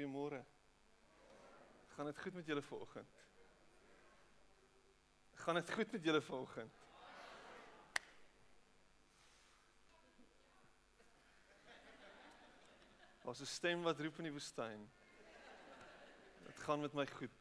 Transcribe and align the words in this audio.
Goeiemôre. 0.00 0.44
Gaan 1.88 2.04
dit 2.04 2.18
goed 2.18 2.32
met 2.32 2.46
julle 2.46 2.62
vanoggend? 2.62 3.16
Gaan 5.34 5.54
dit 5.54 5.72
goed 5.72 5.90
met 5.92 6.04
julle 6.04 6.20
vanoggend? 6.22 6.74
Daar's 13.24 13.40
'n 13.40 13.44
stem 13.44 13.82
wat 13.82 14.00
roep 14.00 14.16
in 14.16 14.22
die 14.22 14.32
woestyn. 14.32 14.90
Dit 16.46 16.58
gaan 16.58 16.80
met 16.80 16.92
my 16.92 17.06
goed. 17.06 17.36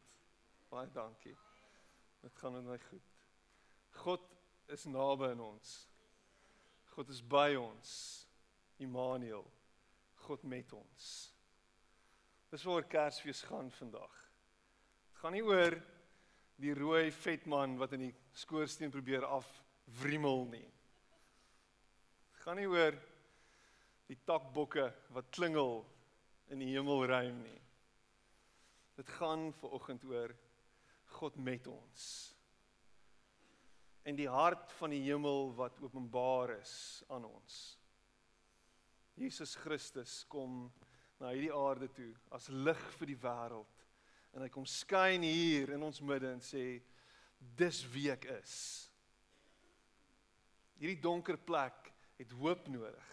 Baie 0.70 0.91
dankie. 0.91 1.38
Dit 2.20 2.35
gaan 2.35 2.53
met 2.53 2.63
my 2.63 2.80
goed. 2.80 3.07
God 3.89 4.21
is 4.66 4.84
naby 4.84 5.30
aan 5.30 5.39
ons. 5.39 5.89
God 6.84 7.09
is 7.09 7.27
by 7.27 7.55
ons. 7.55 8.27
Immanuel. 8.76 9.52
God 10.16 10.44
met 10.44 10.73
ons. 10.73 11.38
Dis 12.49 12.66
waar 12.66 12.88
Kersfees 12.89 13.44
gaan 13.45 13.70
vandag. 13.71 14.13
Dit 15.12 15.21
gaan 15.21 15.35
nie 15.38 15.45
oor 15.45 15.76
die 16.59 16.73
rooi 16.73 17.12
vet 17.13 17.45
man 17.45 17.77
wat 17.77 17.94
in 17.95 18.08
die 18.08 18.16
skoorsteen 18.35 18.91
probeer 18.91 19.27
afwrimmel 19.27 20.48
nie. 20.49 20.66
Dit 22.34 22.41
gaan 22.44 22.58
nie 22.58 22.67
oor 22.67 22.98
die 24.09 24.17
takbokke 24.25 24.88
wat 25.13 25.30
klingel 25.35 25.84
in 26.49 26.63
die 26.63 26.72
hemelruim 26.73 27.38
nie. 27.44 27.59
Dit 28.97 29.13
gaan 29.20 29.52
ver 29.61 29.77
oggend 29.77 30.03
oor 30.09 30.34
God 31.20 31.38
met 31.38 31.70
ons. 31.70 32.08
En 34.09 34.17
die 34.17 34.30
hart 34.30 34.73
van 34.80 34.95
die 34.95 35.03
hemel 35.05 35.52
wat 35.53 35.77
openbaar 35.86 36.58
is 36.58 36.73
aan 37.14 37.30
ons. 37.30 37.59
Jesus 39.20 39.53
Christus 39.59 40.23
kom 40.31 40.72
na 41.20 41.34
hierdie 41.34 41.53
aarde 41.53 41.89
toe 41.94 42.12
as 42.36 42.48
lig 42.50 42.81
vir 42.98 43.12
die 43.12 43.20
wêreld. 43.20 43.86
En 44.34 44.45
hy 44.45 44.50
kom 44.53 44.66
skyn 44.70 45.26
hier 45.26 45.73
in 45.76 45.84
ons 45.84 46.02
midde 46.06 46.30
en 46.31 46.44
sê 46.44 46.81
dis 47.59 47.81
wie 47.94 48.09
ek 48.14 48.28
is. 48.39 48.53
Hierdie 50.80 51.02
donker 51.03 51.38
plek 51.38 51.89
het 52.20 52.31
hoop 52.39 52.67
nodig. 52.72 53.09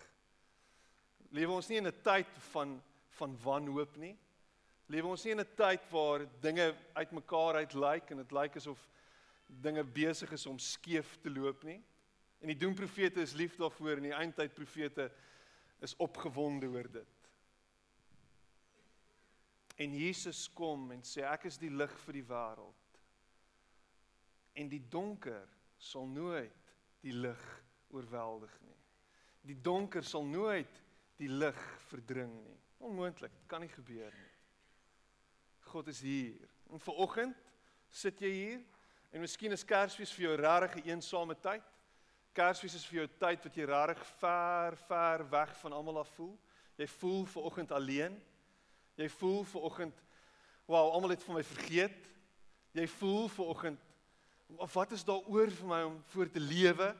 Lewe 1.34 1.56
ons 1.56 1.68
nie 1.68 1.78
in 1.78 1.86
'n 1.86 2.02
tyd 2.02 2.30
van 2.52 2.82
van 3.16 3.36
wanhoop 3.42 3.96
nie. 3.96 4.16
Lewe 4.88 5.08
ons 5.08 5.24
nie 5.24 5.32
in 5.32 5.40
'n 5.40 5.56
tyd 5.56 5.82
waar 5.90 6.26
dinge 6.40 6.74
uitmekaar 6.94 7.54
uit 7.54 7.74
lyk 7.74 8.10
en 8.10 8.16
dit 8.18 8.32
lyk 8.32 8.56
asof 8.56 8.88
dinge 9.48 9.84
besig 9.84 10.32
is 10.32 10.46
om 10.46 10.58
skeef 10.58 11.16
te 11.22 11.30
loop 11.30 11.64
nie. 11.64 11.82
En 12.40 12.48
die 12.48 12.58
doemprofete 12.58 13.20
is 13.20 13.34
lief 13.34 13.56
daarvoor 13.56 13.96
en 13.96 14.02
die 14.02 14.12
eindtyd 14.12 14.54
profete 14.54 15.10
is 15.80 15.96
opgewonde 15.96 16.68
oor 16.68 16.88
dit. 16.92 17.15
En 19.76 19.92
Jesus 19.92 20.46
kom 20.56 20.90
en 20.94 21.02
sê 21.04 21.24
ek 21.28 21.48
is 21.50 21.58
die 21.60 21.70
lig 21.70 21.92
vir 22.06 22.16
die 22.16 22.24
wêreld. 22.24 23.00
En 24.56 24.70
die 24.72 24.80
donker 24.80 25.44
sal 25.76 26.06
nooit 26.08 26.72
die 27.04 27.12
lig 27.12 27.42
oorweldig 27.92 28.54
nie. 28.64 28.78
Die 29.46 29.58
donker 29.62 30.04
sal 30.04 30.24
nooit 30.24 30.80
die 31.20 31.28
lig 31.28 31.58
verdring 31.90 32.32
nie. 32.40 32.56
Onmoontlik, 32.84 33.32
dit 33.32 33.48
kan 33.48 33.62
nie 33.64 33.72
gebeur 33.72 34.12
nie. 34.12 34.32
God 35.68 35.88
is 35.92 36.00
hier. 36.00 36.48
En 36.72 36.80
vanoggend 36.80 37.36
sit 37.92 38.20
jy 38.20 38.32
hier 38.32 38.64
en 39.12 39.22
miskien 39.22 39.52
is 39.54 39.64
Kersfees 39.64 40.12
vir 40.16 40.26
jou 40.26 40.36
regtig 40.40 40.84
'n 40.84 40.88
eensame 40.96 41.36
tyd. 41.40 41.62
Kersfees 42.32 42.74
is 42.74 42.84
vir 42.84 42.98
jou 42.98 43.08
tyd 43.18 43.44
wat 43.44 43.54
jy 43.56 43.64
regtig 43.64 44.06
ver, 44.20 44.76
ver 44.76 45.30
weg 45.30 45.56
van 45.60 45.72
almal 45.72 45.98
af 45.98 46.08
voel. 46.16 46.36
Jy 46.76 46.86
voel 46.86 47.24
vanoggend 47.26 47.72
alleen. 47.72 48.20
Jy 48.96 49.08
voel 49.18 49.42
ver 49.44 49.60
oggend, 49.68 50.02
wow, 50.66 50.90
almal 50.92 51.12
het 51.12 51.24
van 51.26 51.38
my 51.38 51.44
vergeet. 51.44 52.08
Jy 52.76 52.86
voel 52.98 53.28
ver 53.28 53.44
oggend, 53.52 53.82
wat 54.72 54.92
is 54.92 55.04
daar 55.04 55.24
oor 55.28 55.50
vir 55.50 55.68
my 55.68 55.82
om 55.88 55.96
voor 56.12 56.30
te 56.30 56.40
lewe? 56.40 56.94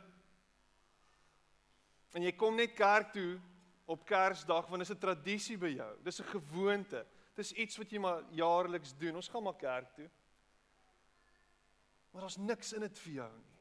En 2.17 2.25
jy 2.25 2.33
kom 2.33 2.57
net 2.57 2.73
kerk 2.77 3.13
toe 3.13 3.37
op 3.87 4.05
Kersdag 4.09 4.67
want 4.71 4.83
dit 4.83 4.89
is 4.89 4.97
'n 4.97 5.01
tradisie 5.01 5.59
by 5.59 5.69
jou. 5.77 5.97
Dis 6.03 6.21
'n 6.21 6.33
gewoonte. 6.33 7.07
Dis 7.35 7.53
iets 7.53 7.77
wat 7.77 7.91
jy 7.91 7.99
maar 7.99 8.25
jaarliks 8.31 8.97
doen. 8.97 9.17
Ons 9.17 9.29
gaan 9.29 9.43
maar 9.43 9.57
kerk 9.57 9.95
toe. 9.95 10.11
Maar 12.11 12.21
daar's 12.21 12.37
niks 12.37 12.73
in 12.73 12.81
dit 12.81 12.99
vir 12.99 13.13
jou 13.13 13.33
nie. 13.33 13.57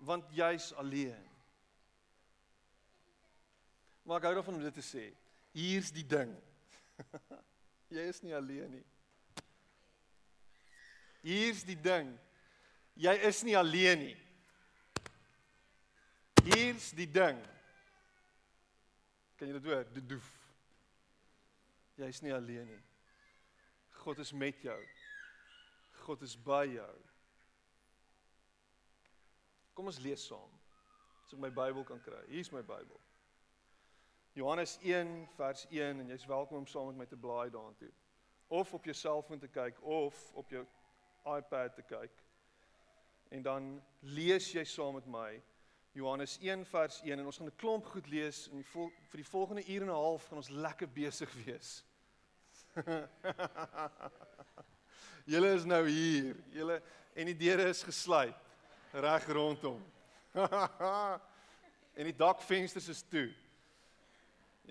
Want 0.00 0.24
jy's 0.30 0.72
alleen. 0.72 1.28
Maar 4.02 4.16
ek 4.16 4.22
hou 4.22 4.34
daarvan 4.34 4.54
om 4.54 4.62
dit 4.62 4.74
te 4.74 4.96
sê. 4.96 5.14
Hier's 5.52 5.92
die 5.92 6.06
ding. 6.06 6.32
jy 7.96 8.08
is 8.08 8.20
nie 8.24 8.34
alleen 8.36 8.70
nie. 8.78 8.84
Hier's 11.22 11.62
die 11.64 11.78
ding. 11.78 12.10
Jy 12.98 13.14
is 13.28 13.42
nie 13.46 13.56
alleen 13.58 14.06
nie. 14.08 14.16
Hier's 16.42 16.90
die 16.98 17.06
ding. 17.06 17.38
Kan 19.38 19.50
jy 19.50 19.58
dit 19.58 19.68
hoor? 19.70 19.86
Dit 19.94 20.08
doef. 20.10 20.26
Jy's 22.00 22.22
nie 22.24 22.34
alleen 22.34 22.66
nie. 22.66 22.82
God 24.02 24.18
is 24.18 24.32
met 24.32 24.58
jou. 24.62 24.78
God 26.02 26.22
is 26.26 26.34
by 26.34 26.64
jou. 26.72 26.94
Kom 29.76 29.88
ons 29.88 30.00
lees 30.02 30.24
saam. 30.26 30.50
As 31.26 31.34
ek 31.36 31.42
my 31.42 31.52
Bybel 31.54 31.86
kan 31.86 32.00
kry. 32.02 32.20
Hier's 32.32 32.50
my 32.52 32.64
Bybel. 32.66 32.98
Johannes 34.34 34.78
1 34.82 35.28
vers 35.36 35.66
1 35.70 36.00
en 36.00 36.08
jy's 36.08 36.24
welkom 36.26 36.56
om 36.56 36.66
saam 36.66 36.86
met 36.86 36.96
my 36.96 37.06
te 37.06 37.16
blaai 37.20 37.50
daartoe. 37.52 37.90
Of 38.48 38.72
op 38.72 38.84
jou 38.84 38.94
selfoon 38.96 39.38
te 39.38 39.48
kyk 39.48 39.82
of 39.84 40.16
op 40.32 40.48
jou 40.50 40.62
iPad 41.28 41.74
te 41.74 41.82
kyk. 41.82 42.22
En 43.28 43.42
dan 43.42 43.66
lees 44.00 44.48
jy 44.52 44.64
saam 44.64 44.94
met 44.96 45.06
my 45.06 45.42
Johannes 45.92 46.38
1 46.40 46.64
vers 46.64 47.02
1 47.04 47.18
en 47.18 47.28
ons 47.28 47.36
gaan 47.36 47.50
'n 47.50 47.56
klomp 47.60 47.86
goed 47.86 48.08
lees 48.08 48.48
en 48.48 48.56
die 48.56 48.70
vol, 48.72 48.88
vir 49.10 49.20
die 49.20 49.28
volgende 49.28 49.66
uur 49.68 49.82
en 49.82 49.88
'n 49.88 50.00
half 50.00 50.26
gaan 50.26 50.40
ons 50.40 50.48
lekker 50.48 50.88
besig 50.88 51.32
wees. 51.44 51.84
Julle 55.32 55.52
is 55.52 55.64
nou 55.64 55.88
hier. 55.88 56.36
Julle 56.48 56.82
en 57.14 57.26
die 57.26 57.36
deure 57.36 57.68
is 57.68 57.82
gesluit 57.82 58.36
reg 58.92 59.26
rondom. 59.28 59.84
en 61.98 62.04
die 62.04 62.16
dakvensters 62.16 62.88
is 62.88 63.02
toe. 63.02 63.34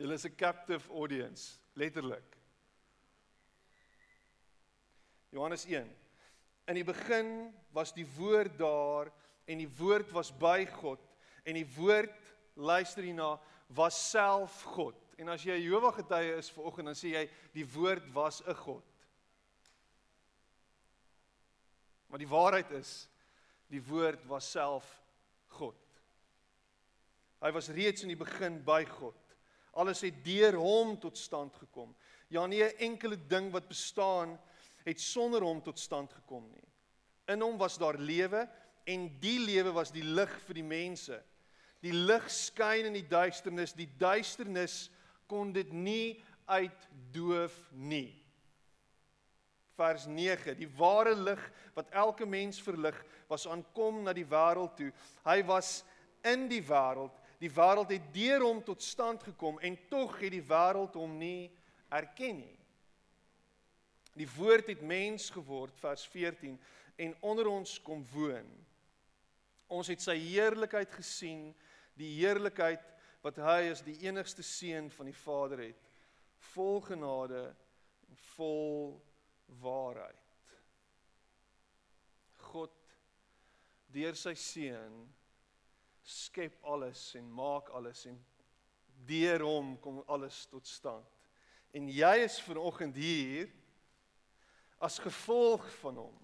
Julle 0.01 0.13
is 0.13 0.25
'n 0.25 0.35
captive 0.35 0.89
audience, 0.89 1.59
letterlik. 1.73 2.37
Johannes 5.29 5.65
1. 5.65 5.95
In 6.67 6.75
die 6.75 6.83
begin 6.83 7.53
was 7.69 7.93
die 7.93 8.07
woord 8.17 8.57
daar 8.57 9.11
en 9.45 9.57
die 9.57 9.69
woord 9.77 10.09
was 10.11 10.31
by 10.31 10.65
God 10.65 10.99
en 11.43 11.53
die 11.53 11.67
woord 11.75 12.33
luister 12.53 13.03
hierna 13.03 13.39
was 13.67 14.09
self 14.09 14.63
God. 14.73 14.97
En 15.17 15.29
as 15.29 15.43
jy 15.43 15.53
'n 15.53 15.69
Jehova 15.69 15.91
getuie 15.91 16.35
is 16.37 16.49
vanoggend 16.49 16.85
dan 16.85 16.95
sê 16.95 17.13
jy 17.13 17.29
die 17.53 17.65
woord 17.65 18.11
was 18.13 18.41
'n 18.41 18.55
God. 18.55 18.83
Maar 22.07 22.19
die 22.19 22.27
waarheid 22.27 22.71
is 22.71 23.07
die 23.69 23.81
woord 23.81 24.25
was 24.25 24.51
self 24.51 25.03
God. 25.47 25.77
Hy 27.41 27.51
was 27.51 27.69
reeds 27.69 28.01
in 28.01 28.09
die 28.09 28.17
begin 28.25 28.63
by 28.63 28.83
God. 28.85 29.30
Alles 29.71 30.01
het 30.01 30.23
deur 30.25 30.57
hom 30.59 30.97
tot 30.99 31.17
stand 31.17 31.55
gekom. 31.55 31.95
Ja 32.27 32.45
nie 32.47 32.63
'n 32.63 32.77
enkele 32.77 33.17
ding 33.27 33.51
wat 33.51 33.67
bestaan 33.67 34.39
het 34.83 34.99
sonder 34.99 35.41
hom 35.41 35.61
tot 35.61 35.79
stand 35.79 36.13
gekom 36.13 36.49
nie. 36.49 36.67
In 37.27 37.41
hom 37.41 37.57
was 37.57 37.77
daar 37.77 37.97
lewe 37.97 38.49
en 38.83 39.19
die 39.19 39.39
lewe 39.39 39.71
was 39.71 39.91
die 39.91 40.03
lig 40.03 40.31
vir 40.47 40.53
die 40.53 40.65
mense. 40.65 41.23
Die 41.81 41.93
lig 41.93 42.29
skyn 42.29 42.85
in 42.85 42.93
die 42.93 43.07
duisternis, 43.07 43.73
die 43.73 43.89
duisternis 43.97 44.89
kon 45.27 45.53
dit 45.53 45.71
nie 45.73 46.23
uitdoof 46.45 47.55
nie. 47.71 48.11
Vers 49.79 50.05
9: 50.05 50.57
Die 50.59 50.69
ware 50.77 51.15
lig 51.15 51.41
wat 51.73 51.89
elke 51.89 52.25
mens 52.25 52.61
verlig, 52.61 52.97
was 53.27 53.47
aankom 53.47 54.03
na 54.03 54.13
die 54.13 54.27
wêreld 54.27 54.75
toe. 54.77 54.91
Hy 55.25 55.39
was 55.47 55.81
in 56.27 56.47
die 56.51 56.61
wêreld 56.61 57.20
Die 57.41 57.49
wêreld 57.49 57.89
het 57.89 58.09
deur 58.13 58.43
hom 58.45 58.59
tot 58.63 58.83
stand 58.85 59.23
gekom 59.25 59.57
en 59.65 59.77
tog 59.89 60.19
het 60.21 60.33
die 60.35 60.45
wêreld 60.45 60.97
hom 60.99 61.15
nie 61.17 61.49
erken 61.89 62.37
nie. 62.43 62.57
Die 64.13 64.27
woord 64.35 64.67
het 64.69 64.81
mens 64.85 65.29
geword 65.33 65.77
vers 65.81 66.03
14 66.11 66.59
en 67.01 67.15
onder 67.25 67.47
ons 67.49 67.77
kom 67.81 68.03
woon. 68.13 68.49
Ons 69.71 69.89
het 69.89 70.03
sy 70.03 70.17
heerlikheid 70.19 70.91
gesien, 70.93 71.49
die 71.97 72.11
heerlikheid 72.19 72.83
wat 73.23 73.39
hy 73.41 73.71
as 73.71 73.81
die 73.85 73.97
enigste 74.03 74.43
seun 74.45 74.89
van 74.93 75.09
die 75.09 75.15
Vader 75.15 75.63
het, 75.63 75.87
vol 76.51 76.81
genade 76.83 77.45
en 78.09 78.19
vol 78.33 78.99
waarheid. 79.61 80.17
God 82.51 82.75
deur 83.93 84.17
sy 84.19 84.33
seun 84.37 85.01
skep 86.11 86.57
alles 86.67 87.13
en 87.15 87.27
maak 87.31 87.69
alles 87.69 88.05
en 88.09 88.17
deur 89.07 89.43
hom 89.45 89.73
kom 89.81 90.01
alles 90.07 90.43
tot 90.51 90.67
stand. 90.67 91.07
En 91.71 91.87
jy 91.89 92.15
is 92.25 92.39
vanoggend 92.43 92.95
hier 92.99 93.49
as 94.81 94.99
gevolg 94.99 95.63
van 95.79 96.01
hom. 96.03 96.17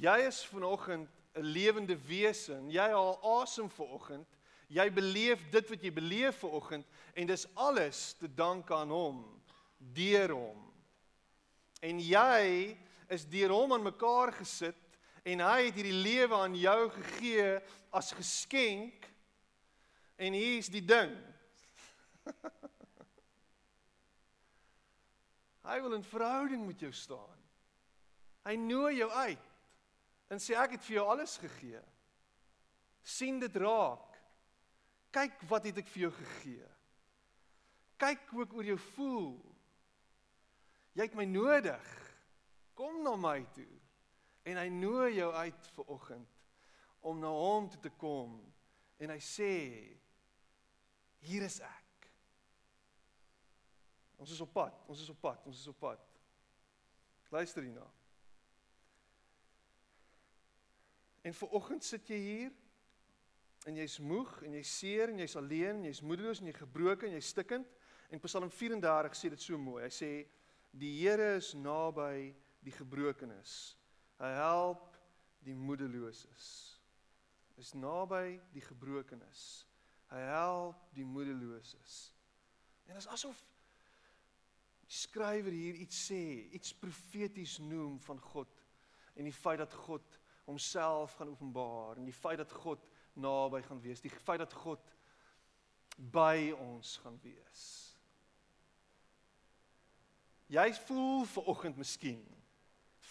Jy 0.00 0.16
is 0.26 0.40
vanoggend 0.48 1.10
'n 1.34 1.44
lewende 1.44 1.96
wese 1.96 2.54
en 2.54 2.70
jy 2.70 2.88
haal 2.88 3.18
asem 3.40 3.70
vanoggend. 3.70 4.28
Jy 4.68 4.92
beleef 4.92 5.50
dit 5.50 5.68
wat 5.68 5.82
jy 5.82 5.92
beleef 5.92 6.38
vanoggend 6.38 6.86
en 7.14 7.26
dis 7.26 7.46
alles 7.54 8.12
te 8.14 8.34
danke 8.34 8.74
aan 8.74 8.90
hom, 8.90 9.42
deur 9.78 10.32
hom. 10.32 10.72
En 11.80 12.00
jy 12.00 12.76
is 13.08 13.28
deur 13.28 13.50
hom 13.50 13.72
aan 13.72 13.82
mekaar 13.82 14.32
gesit 14.32 14.81
en 15.22 15.40
hy 15.44 15.66
het 15.68 15.76
hierdie 15.78 16.02
lewe 16.02 16.34
aan 16.34 16.56
jou 16.58 16.90
gegee 16.96 17.60
as 17.94 18.12
geskenk. 18.16 19.06
En 20.16 20.32
hier 20.32 20.58
is 20.58 20.70
die 20.72 20.84
ding. 20.84 21.14
hy 25.68 25.80
wil 25.82 25.94
'n 25.98 26.04
verhouding 26.06 26.66
met 26.66 26.80
jou 26.80 26.92
staan. 26.92 27.38
Hy 28.42 28.54
nooi 28.58 28.96
jou 28.96 29.10
uit 29.10 29.48
en 30.32 30.40
sê 30.40 30.56
ek 30.58 30.70
het 30.78 30.84
vir 30.84 30.96
jou 30.96 31.06
alles 31.08 31.36
gegee. 31.38 31.82
sien 33.02 33.38
dit 33.38 33.56
raak. 33.56 34.14
Kyk 35.10 35.42
wat 35.50 35.64
het 35.66 35.78
ek 35.82 35.88
vir 35.90 36.02
jou 36.02 36.12
gegee. 36.14 36.68
Kyk 37.98 38.30
hoe 38.30 38.44
ek 38.44 38.54
oor 38.54 38.64
jou 38.64 38.78
voel. 38.78 39.34
Jy 40.94 41.02
het 41.02 41.16
my 41.18 41.26
nodig. 41.26 41.88
Kom 42.78 43.02
na 43.02 43.16
my 43.16 43.42
toe. 43.54 43.81
En 44.42 44.58
hy 44.58 44.68
nooi 44.74 45.14
jou 45.16 45.30
uit 45.32 45.68
vir 45.76 45.92
oggend 45.94 46.38
om 47.02 47.18
na 47.18 47.30
hom 47.34 47.68
toe 47.70 47.80
te 47.82 47.90
kom 47.98 48.38
en 49.02 49.10
hy 49.10 49.18
sê 49.22 49.52
hier 51.26 51.46
is 51.46 51.58
ek. 51.62 52.08
Ons 54.22 54.34
is 54.34 54.42
op 54.42 54.52
pad, 54.54 54.74
ons 54.86 55.02
is 55.02 55.10
op 55.10 55.18
pad, 55.22 55.46
ons 55.50 55.58
is 55.58 55.70
op 55.70 55.78
pad. 55.82 56.02
Luister 57.34 57.64
hierna. 57.64 57.86
En 61.22 61.34
vir 61.34 61.54
oggend 61.58 61.86
sit 61.86 62.10
jy 62.10 62.18
hier 62.22 62.52
en 63.66 63.78
jy's 63.78 63.98
moeg 64.02 64.30
en 64.46 64.54
jy's 64.58 64.74
seer 64.78 65.10
en 65.10 65.22
jy's 65.22 65.36
alleen 65.38 65.80
en 65.80 65.86
jy's 65.86 66.02
moedeloos 66.06 66.42
en 66.42 66.50
jy's 66.50 66.58
gebroken 66.58 67.10
en 67.10 67.18
jy's 67.18 67.30
stikkend 67.34 67.68
en 68.12 68.22
Psalm 68.26 68.50
34 68.50 69.16
sê 69.16 69.30
dit 69.32 69.42
so 69.42 69.58
mooi. 69.58 69.84
Hy 69.86 69.92
sê 69.94 70.10
die 70.76 70.90
Here 71.00 71.36
is 71.38 71.52
naby 71.58 72.32
die 72.62 72.74
gebrokenes. 72.74 73.76
Hy 74.22 74.30
help 74.38 74.92
die 75.42 75.54
moedeloses. 75.58 76.48
Is 77.58 77.72
naby 77.74 78.38
die 78.54 78.62
gebrokenes. 78.62 79.66
Hy 80.12 80.20
help 80.28 80.84
die 80.94 81.06
moedeloses. 81.06 82.12
En 82.86 82.94
dit 82.94 83.02
is 83.02 83.10
asof 83.10 83.40
die 84.82 84.98
skrywer 84.98 85.54
hier 85.54 85.78
iets 85.80 85.98
sê, 86.10 86.20
iets 86.52 86.74
profeties 86.76 87.56
noem 87.64 87.96
van 88.04 88.18
God 88.20 88.58
en 89.16 89.24
die 89.24 89.34
feit 89.34 89.60
dat 89.62 89.72
God 89.86 90.18
homself 90.44 91.14
gaan 91.16 91.30
openbaar 91.32 91.96
en 91.96 92.08
die 92.08 92.16
feit 92.16 92.40
dat 92.42 92.52
God 92.52 92.82
naby 93.14 93.62
gaan 93.64 93.80
wees, 93.80 94.02
die 94.04 94.12
feit 94.12 94.42
dat 94.42 94.52
God 94.52 94.92
by 96.12 96.52
ons 96.58 96.96
gaan 97.02 97.16
wees. 97.22 97.64
Jy 100.52 100.68
voel 100.84 101.24
ver 101.32 101.48
oggend 101.54 101.80
miskien 101.80 102.20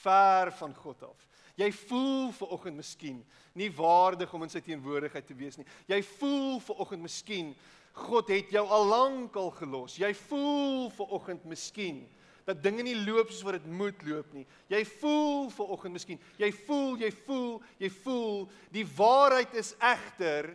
ver 0.02 0.52
van 0.60 0.74
God 0.76 1.04
af. 1.10 1.28
Jy 1.60 1.70
voel 1.88 2.32
ver 2.36 2.54
oggend 2.56 2.80
miskien 2.80 3.20
nie 3.58 3.70
waardig 3.76 4.32
om 4.34 4.46
in 4.46 4.52
sy 4.52 4.62
teenwoordigheid 4.64 5.28
te 5.28 5.36
wees 5.38 5.60
nie. 5.60 5.68
Jy 5.92 6.00
voel 6.16 6.62
ver 6.64 6.82
oggend 6.86 7.04
miskien 7.04 7.52
God 7.92 8.32
het 8.32 8.54
jou 8.56 8.64
al 8.72 8.88
lank 8.88 9.36
al 9.36 9.52
gelos. 9.58 9.98
Jy 10.00 10.14
voel 10.28 10.90
ver 10.96 11.16
oggend 11.18 11.46
miskien 11.50 12.06
dat 12.48 12.64
dinge 12.64 12.84
nie 12.86 12.98
loop 12.98 13.30
soos 13.30 13.44
wat 13.46 13.60
dit 13.60 13.68
moet 13.70 14.00
loop 14.08 14.32
nie. 14.34 14.46
Jy 14.72 14.82
voel 14.98 15.50
ver 15.54 15.74
oggend 15.76 15.96
miskien. 15.98 16.22
Jy 16.42 16.50
voel, 16.64 16.96
jy 17.04 17.12
voel, 17.26 17.54
jy 17.82 17.92
voel 18.02 18.38
die 18.74 18.86
waarheid 18.98 19.54
is 19.60 19.76
egter 19.78 20.54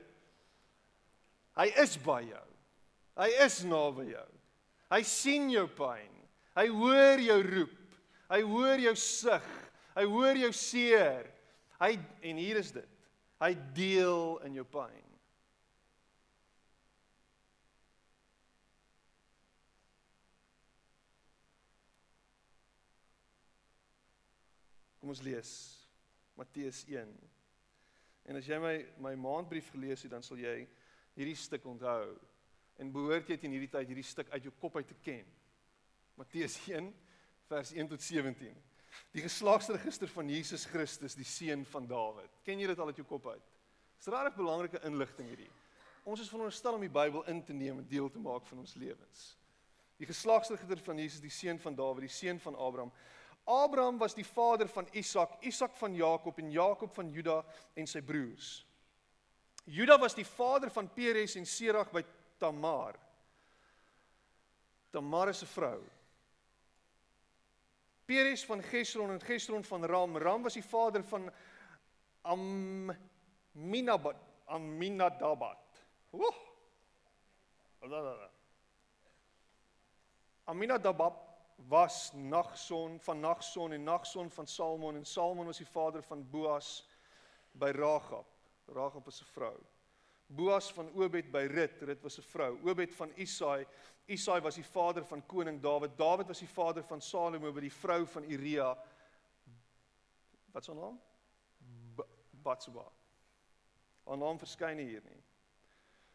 hy 1.57 1.71
is 1.81 1.95
by 2.05 2.21
jou. 2.27 2.47
Hy 3.17 3.31
is 3.47 3.63
naby 3.65 4.11
jou. 4.11 4.29
Hy 4.93 5.01
sien 5.09 5.49
jou 5.51 5.65
pyn. 5.73 6.13
Hy 6.57 6.67
hoor 6.73 7.23
jou 7.23 7.39
roep. 7.45 7.77
Hy 8.31 8.43
hoor 8.43 8.83
jou 8.83 8.95
sug. 8.99 9.49
Hy 9.97 10.05
hoor 10.11 10.39
jou 10.39 10.53
seer. 10.57 11.29
Hy 11.81 11.95
en 12.27 12.41
hier 12.41 12.59
is 12.61 12.73
dit. 12.75 12.93
Hy 13.41 13.53
deel 13.77 14.39
in 14.47 14.57
jou 14.59 14.65
pyn. 14.69 15.03
Kom 25.01 25.13
ons 25.13 25.23
lees 25.23 25.51
Matteus 26.35 26.81
1. 26.91 27.11
En 28.27 28.39
as 28.41 28.49
jy 28.49 28.57
my 28.59 28.75
my 29.05 29.13
maandbrief 29.21 29.69
gelees 29.71 30.03
het, 30.03 30.11
dan 30.11 30.25
sal 30.27 30.41
jy 30.41 30.65
hierdie 31.15 31.37
stuk 31.39 31.69
onthou. 31.71 32.17
En 32.83 32.91
behoort 32.93 33.31
jy 33.31 33.37
teen 33.39 33.55
hierdie 33.55 33.71
tyd 33.71 33.87
hierdie 33.87 34.05
stuk 34.05 34.33
uit 34.33 34.49
jou 34.49 34.53
kop 34.59 34.81
uit 34.81 34.89
te 34.91 34.97
ken. 35.05 35.29
Matteus 36.19 36.57
1 36.67 36.91
vers 37.49 37.73
1 37.73 37.89
tot 37.89 38.03
17. 38.03 38.57
Die 39.13 39.23
geslagsregister 39.23 40.09
van 40.09 40.29
Jesus 40.31 40.65
Christus, 40.65 41.15
die 41.17 41.27
seun 41.29 41.65
van 41.69 41.87
Dawid. 41.89 42.33
Ken 42.45 42.61
jy 42.61 42.69
dit 42.71 42.79
al 42.81 42.93
uit 42.93 43.01
jou 43.01 43.07
kop 43.09 43.29
uit? 43.29 43.55
Dis 43.97 44.11
regtig 44.13 44.37
belangrike 44.39 44.81
inligting 44.89 45.29
hierdie. 45.31 45.51
Ons 46.07 46.23
is 46.23 46.31
veronderstel 46.31 46.77
om 46.77 46.85
die 46.85 46.93
Bybel 46.93 47.25
in 47.33 47.43
te 47.45 47.55
neem 47.57 47.81
en 47.81 47.89
deel 47.91 48.09
te 48.13 48.23
maak 48.23 48.47
van 48.47 48.63
ons 48.63 48.77
lewens. 48.79 49.25
Die 49.99 50.07
geslagsregister 50.07 50.83
van 50.85 51.01
Jesus, 51.01 51.23
die 51.25 51.33
seun 51.33 51.59
van 51.63 51.77
Dawid, 51.77 52.05
die 52.05 52.13
seun 52.13 52.41
van 52.43 52.59
Abraham. 52.61 52.93
Abraham 53.47 53.99
was 53.99 54.15
die 54.15 54.27
vader 54.27 54.69
van 54.69 54.89
Isak, 54.93 55.39
Isak 55.47 55.77
van 55.79 55.95
Jakob 55.95 56.39
en 56.43 56.51
Jakob 56.53 56.93
van 56.95 57.11
Juda 57.15 57.41
en 57.79 57.89
sy 57.89 58.03
broers. 58.05 58.61
Juda 59.67 59.97
was 59.99 60.15
die 60.15 60.27
vader 60.27 60.71
van 60.71 60.91
Peres 60.95 61.35
en 61.39 61.47
Serag 61.47 61.91
by 61.95 62.05
Tamar. 62.39 62.99
Tamar 64.93 65.29
is 65.31 65.43
'n 65.43 65.47
vrou. 65.47 65.83
Peres 68.07 68.45
van 68.47 68.63
Gesron 68.63 69.11
en 69.11 69.21
Gesron 69.21 69.65
van 69.65 69.85
Ram. 69.85 70.17
Ram 70.17 70.43
was 70.43 70.55
die 70.55 70.65
vader 70.65 71.05
van 71.05 71.31
Aminadab, 72.23 74.17
Aminadab. 74.47 75.43
Ooh. 76.11 76.35
Aminadab 80.45 81.27
was 81.69 82.13
Nagson 82.15 83.01
van 83.01 83.21
Nagson 83.21 83.73
en 83.73 83.83
Nagson 83.83 84.31
van 84.31 84.47
Salmon 84.47 84.97
en 84.97 85.05
Salmon 85.05 85.47
was 85.47 85.59
die 85.59 85.67
vader 85.67 86.03
van 86.03 86.31
Boas 86.31 86.89
by 87.53 87.71
Ragab. 87.71 88.27
Ragab 88.67 89.07
is 89.07 89.21
'n 89.23 89.25
vrou. 89.25 89.57
Boas 90.27 90.73
van 90.73 90.91
Obed 90.95 91.31
by 91.31 91.47
Rut, 91.47 91.83
Rut 91.83 92.03
was 92.03 92.19
'n 92.19 92.23
vrou. 92.23 92.59
Obed 92.65 92.95
van 92.95 93.11
Isai, 93.17 93.67
Isai 94.07 94.41
was 94.41 94.55
die 94.55 94.65
vader 94.65 95.05
van 95.05 95.23
koning 95.27 95.61
Dawid. 95.63 95.97
Dawid 95.99 96.27
was 96.27 96.39
die 96.39 96.49
vader 96.49 96.83
van 96.83 97.01
Salomo 97.01 97.53
by 97.53 97.61
die 97.61 97.73
vrou 97.73 98.05
van 98.07 98.25
Uria. 98.31 98.69
Wat 100.53 100.63
is 100.63 100.69
haar 100.71 100.77
naam? 100.77 101.01
Batsheba. 102.43 102.85
Haar 104.07 104.19
naam 104.19 104.39
verskyn 104.39 104.79
hier 104.79 105.03
nie. 105.03 105.23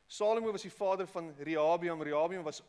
Salomo 0.07 0.51
was 0.51 0.63
die 0.63 0.71
vader 0.71 1.07
van 1.07 1.33
Rehabiam. 1.37 2.01
Rehabiam 2.01 2.43
was 2.43 2.63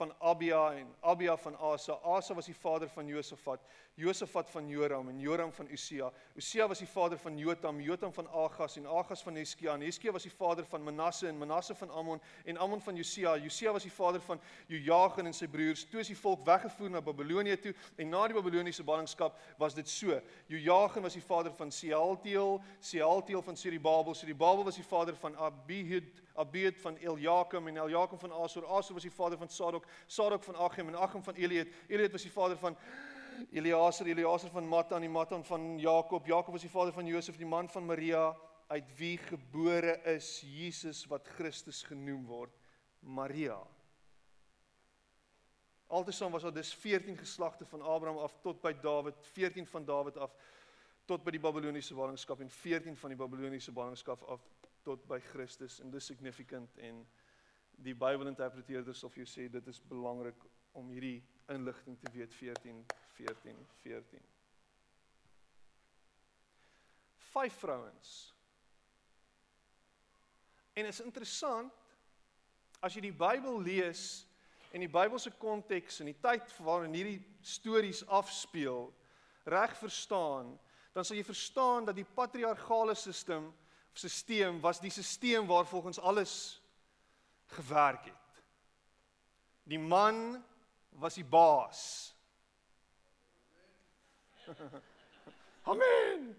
van 0.00 0.14
Abia 0.18 0.72
en 0.80 0.88
Abia 1.00 1.36
van 1.36 1.56
Asa. 1.58 1.98
Asa 2.02 2.34
was 2.34 2.46
die 2.48 2.56
vader 2.56 2.88
van 2.88 3.06
Josafat. 3.06 3.60
Josafat 4.00 4.48
van 4.50 4.68
Joram 4.68 5.08
en 5.08 5.20
Joram 5.20 5.52
van 5.52 5.66
Usia. 5.68 6.10
Usia 6.34 6.68
was 6.68 6.78
die 6.78 6.88
vader 6.88 7.18
van 7.18 7.36
Jotam, 7.38 7.80
Jotam 7.80 8.12
van 8.12 8.28
Agas 8.28 8.76
en 8.76 8.86
Agas 8.86 9.22
van 9.22 9.36
Heskia. 9.36 9.74
En 9.74 9.84
Heskia 9.84 10.12
was 10.12 10.24
die 10.24 10.32
vader 10.32 10.64
van 10.64 10.82
Manasse 10.82 11.28
en 11.28 11.38
Manasse 11.38 11.74
van 11.74 11.90
Amon 11.90 12.20
en 12.44 12.58
Amon 12.58 12.80
van 12.80 12.96
Josia. 12.96 13.36
Josia 13.36 13.72
was 13.72 13.82
die 13.82 13.92
vader 13.92 14.20
van 14.20 14.40
Jojagen 14.66 15.26
en 15.26 15.36
sy 15.36 15.48
broers. 15.48 15.84
Toe 15.90 16.00
is 16.00 16.12
die 16.14 16.16
volk 16.16 16.46
weggevoer 16.48 16.94
na 16.94 17.04
Babilonie 17.04 17.58
toe 17.60 17.74
en 17.96 18.08
na 18.08 18.24
die 18.30 18.38
Babiloniese 18.38 18.86
ballingskap 18.86 19.36
was 19.60 19.76
dit 19.76 19.88
so. 19.88 20.16
Jojagen 20.48 21.04
was 21.04 21.18
die 21.18 21.26
vader 21.26 21.52
van 21.60 21.72
Sealtiel, 21.72 22.56
Sealtiel 22.80 23.44
van 23.44 23.56
Serubabel. 23.56 24.16
Serubabel 24.16 24.64
was 24.64 24.80
die 24.80 24.88
vader 24.88 25.16
van 25.20 25.36
Abihud 25.36 26.08
Abiud 26.40 26.78
van 26.80 26.96
Eljakim 26.96 27.68
en 27.68 27.76
Eljakim 27.76 28.18
van 28.18 28.32
Asor. 28.32 28.66
Asor 28.66 28.94
was 28.94 29.02
die 29.02 29.12
vader 29.12 29.38
van 29.38 29.48
Sadok, 29.48 29.86
Sadok 30.06 30.44
van 30.44 30.56
Agim 30.56 30.88
en 30.88 30.98
Agim 30.98 31.22
van 31.22 31.34
Eliud. 31.34 31.68
Eliud 31.88 32.12
was 32.12 32.22
die 32.22 32.32
vader 32.32 32.56
van 32.58 32.76
Eliaser, 33.50 34.06
Eliaser 34.06 34.50
van 34.50 34.68
Matan, 34.68 35.00
die 35.00 35.10
Matan 35.10 35.44
van 35.44 35.78
Jakob. 35.78 36.26
Jakob 36.26 36.52
was 36.52 36.66
die 36.66 36.70
vader 36.70 36.92
van 36.92 37.06
Josef, 37.06 37.36
die 37.36 37.46
man 37.46 37.68
van 37.68 37.86
Maria 37.86 38.36
uit 38.70 38.96
wie 38.96 39.16
gebore 39.18 39.96
is 40.14 40.40
Jesus 40.46 41.02
wat 41.10 41.28
Christus 41.36 41.82
genoem 41.82 42.22
word, 42.26 42.54
Maria. 43.00 43.58
Altesaam 45.90 46.30
was 46.30 46.42
daar 46.42 46.54
dus 46.54 46.74
14 46.74 47.16
geslagte 47.16 47.66
van 47.66 47.82
Abraham 47.82 48.18
af 48.18 48.36
tot 48.40 48.60
by 48.60 48.72
Dawid, 48.82 49.14
14 49.32 49.66
van 49.66 49.84
Dawid 49.84 50.16
af 50.16 50.36
tot 51.04 51.24
by 51.24 51.34
die 51.34 51.42
Babiloniese 51.42 51.94
ballingskap 51.98 52.40
en 52.40 52.50
14 52.50 52.96
van 52.96 53.10
die 53.10 53.18
Babiloniese 53.18 53.72
ballingskap 53.74 54.22
af 54.30 54.44
tot 54.86 55.02
by 55.10 55.18
Christus 55.32 55.80
en 55.82 55.90
dis 55.90 56.06
significant 56.06 56.78
en 56.78 57.02
die 57.84 57.94
Bybel 57.96 58.28
interpreteerders 58.28 59.04
of 59.04 59.16
jy 59.16 59.26
sê 59.28 59.46
dit 59.52 59.66
is 59.72 59.80
belangrik 59.88 60.42
om 60.76 60.90
hierdie 60.92 61.20
inligting 61.50 61.96
te 62.00 62.12
weet 62.14 62.34
14 62.36 62.82
14 63.16 63.56
14. 63.82 64.26
Vyf 67.30 67.58
vrouens. 67.62 68.10
En 70.74 70.86
is 70.86 71.00
interessant 71.00 71.72
as 72.80 72.94
jy 72.96 73.04
die 73.08 73.16
Bybel 73.16 73.60
lees 73.62 74.24
en 74.72 74.84
die 74.84 74.90
Bybelse 74.90 75.32
konteks 75.40 76.00
en 76.00 76.10
die 76.10 76.18
tyd 76.22 76.52
waarin 76.64 76.94
hierdie 76.94 77.20
stories 77.42 78.04
afspeel 78.06 78.88
reg 79.50 79.72
verstaan, 79.80 80.52
dan 80.94 81.06
sal 81.06 81.18
jy 81.18 81.24
verstaan 81.26 81.88
dat 81.88 81.96
die 81.96 82.06
patriargale 82.06 82.94
stelsel 82.94 83.50
stelsel 83.96 84.60
was 84.62 84.78
die 84.80 84.92
stelsel 84.94 85.46
waar 85.48 85.66
volgens 85.66 85.98
alles 85.98 86.60
gewerk 87.50 88.04
het. 88.04 88.42
Die 89.62 89.78
man 89.78 90.44
was 90.88 91.14
die 91.14 91.24
baas. 91.24 92.14
Amen. 95.70 96.36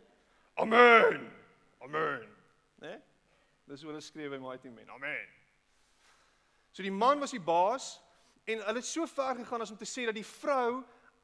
Amen. 0.54 1.32
Amen. 1.80 2.20
Né? 2.76 2.88
Nee? 2.88 3.00
Dis 3.64 3.82
hoe 3.82 3.92
hulle 3.92 4.02
skryf 4.04 4.34
by 4.34 4.40
Mighty 4.42 4.70
Men. 4.70 4.90
Amen. 4.90 5.28
So 6.72 6.84
die 6.84 6.92
man 6.92 7.20
was 7.20 7.32
die 7.32 7.40
baas 7.40 8.02
en 8.44 8.64
hulle 8.66 8.82
het 8.82 8.88
so 8.88 9.06
ver 9.08 9.36
gegaan 9.36 9.62
as 9.64 9.72
om 9.72 9.80
te 9.80 9.88
sê 9.88 10.06
dat 10.10 10.18
die 10.18 10.28
vrou 10.28 10.82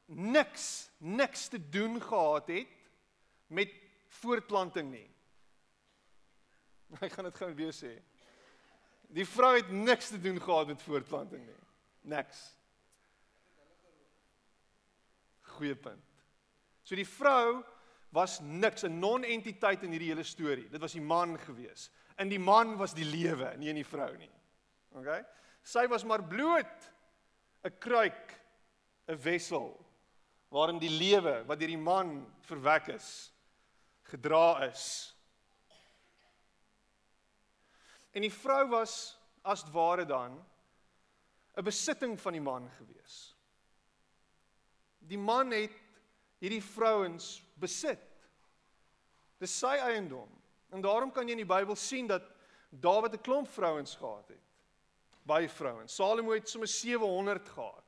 niks 0.08 0.88
niks 0.98 1.48
te 1.52 1.60
doen 1.70 2.00
gehad 2.00 2.48
het 2.48 2.76
met 3.46 3.74
voortplanting 4.20 4.90
nie. 4.90 5.08
Ek 7.04 7.12
gaan 7.12 7.28
dit 7.28 7.36
gou 7.36 7.50
weer 7.54 7.74
sê. 7.76 7.92
Die 9.08 9.26
vrou 9.26 9.54
het 9.56 9.70
niks 9.72 10.08
te 10.12 10.20
doen 10.20 10.40
gehad 10.40 10.66
met 10.66 10.82
voortplanting 10.82 11.44
nie. 11.46 11.56
Niks. 12.12 12.42
Goeie 15.56 15.76
punt. 15.76 16.04
So 16.84 16.96
die 16.96 17.08
vrou 17.08 17.62
was 18.12 18.38
niks, 18.40 18.84
'n 18.84 18.98
non-entiteit 18.98 19.82
in 19.82 19.92
hierdie 19.92 20.12
hele 20.12 20.24
storie. 20.24 20.68
Dit 20.68 20.80
was 20.80 20.92
die 20.92 21.04
man 21.04 21.38
gewees. 21.38 21.90
In 22.18 22.28
die 22.28 22.38
man 22.38 22.76
was 22.76 22.94
die 22.94 23.04
lewe, 23.04 23.56
nie 23.56 23.68
in 23.68 23.74
die 23.74 23.84
vrou 23.84 24.16
nie. 24.16 24.30
OK? 24.96 25.24
Sy 25.62 25.86
was 25.88 26.04
maar 26.04 26.22
bloot 26.22 26.92
'n 27.64 27.78
kruik, 27.78 28.40
'n 29.08 29.22
wessel 29.22 29.86
waarin 30.48 30.78
die 30.78 30.90
lewe 30.90 31.44
wat 31.46 31.58
deur 31.58 31.68
die 31.68 31.76
man 31.76 32.26
verwek 32.40 32.88
is, 32.88 33.32
gedra 34.02 34.64
is. 34.68 35.14
En 38.18 38.24
die 38.26 38.34
vrou 38.34 38.64
was 38.72 39.14
as 39.46 39.62
ware 39.70 40.04
dan 40.04 40.34
'n 41.54 41.62
besitting 41.62 42.18
van 42.20 42.32
die 42.32 42.42
man 42.42 42.70
gewees. 42.70 43.36
Die 44.98 45.18
man 45.18 45.50
het 45.50 45.76
hierdie 46.38 46.62
vrouens 46.62 47.42
besit. 47.54 48.02
Dis 49.38 49.58
sy 49.58 49.76
eiendom. 49.78 50.28
En 50.70 50.80
daarom 50.80 51.12
kan 51.12 51.26
jy 51.26 51.32
in 51.32 51.46
die 51.46 51.54
Bybel 51.54 51.76
sien 51.76 52.06
dat 52.06 52.22
Dawid 52.70 53.14
'n 53.14 53.22
klomp 53.22 53.48
vrouens 53.48 53.94
gehad 53.96 54.28
het. 54.28 54.46
Baie 55.22 55.48
vrouens. 55.48 55.94
Salomo 55.94 56.32
het 56.32 56.48
sommer 56.48 56.68
700 56.68 57.48
gehad. 57.48 57.84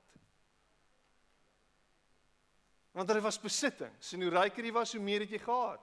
Want 2.92 3.08
hulle 3.08 3.20
was 3.20 3.40
besittings. 3.40 4.12
En 4.12 4.22
hoe 4.22 4.30
ryker 4.30 4.64
jy 4.64 4.72
was, 4.72 4.92
hoe 4.92 5.02
meer 5.02 5.20
het 5.20 5.30
jy 5.30 5.38
gehad. 5.38 5.80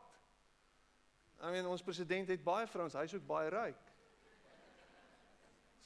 I 1.42 1.52
mean, 1.52 1.66
ons 1.66 1.84
president 1.84 2.28
het 2.28 2.44
baie 2.44 2.68
vrouens, 2.68 2.94
hy's 2.94 3.14
ook 3.14 3.28
baie 3.28 3.50
ryk. 3.50 3.87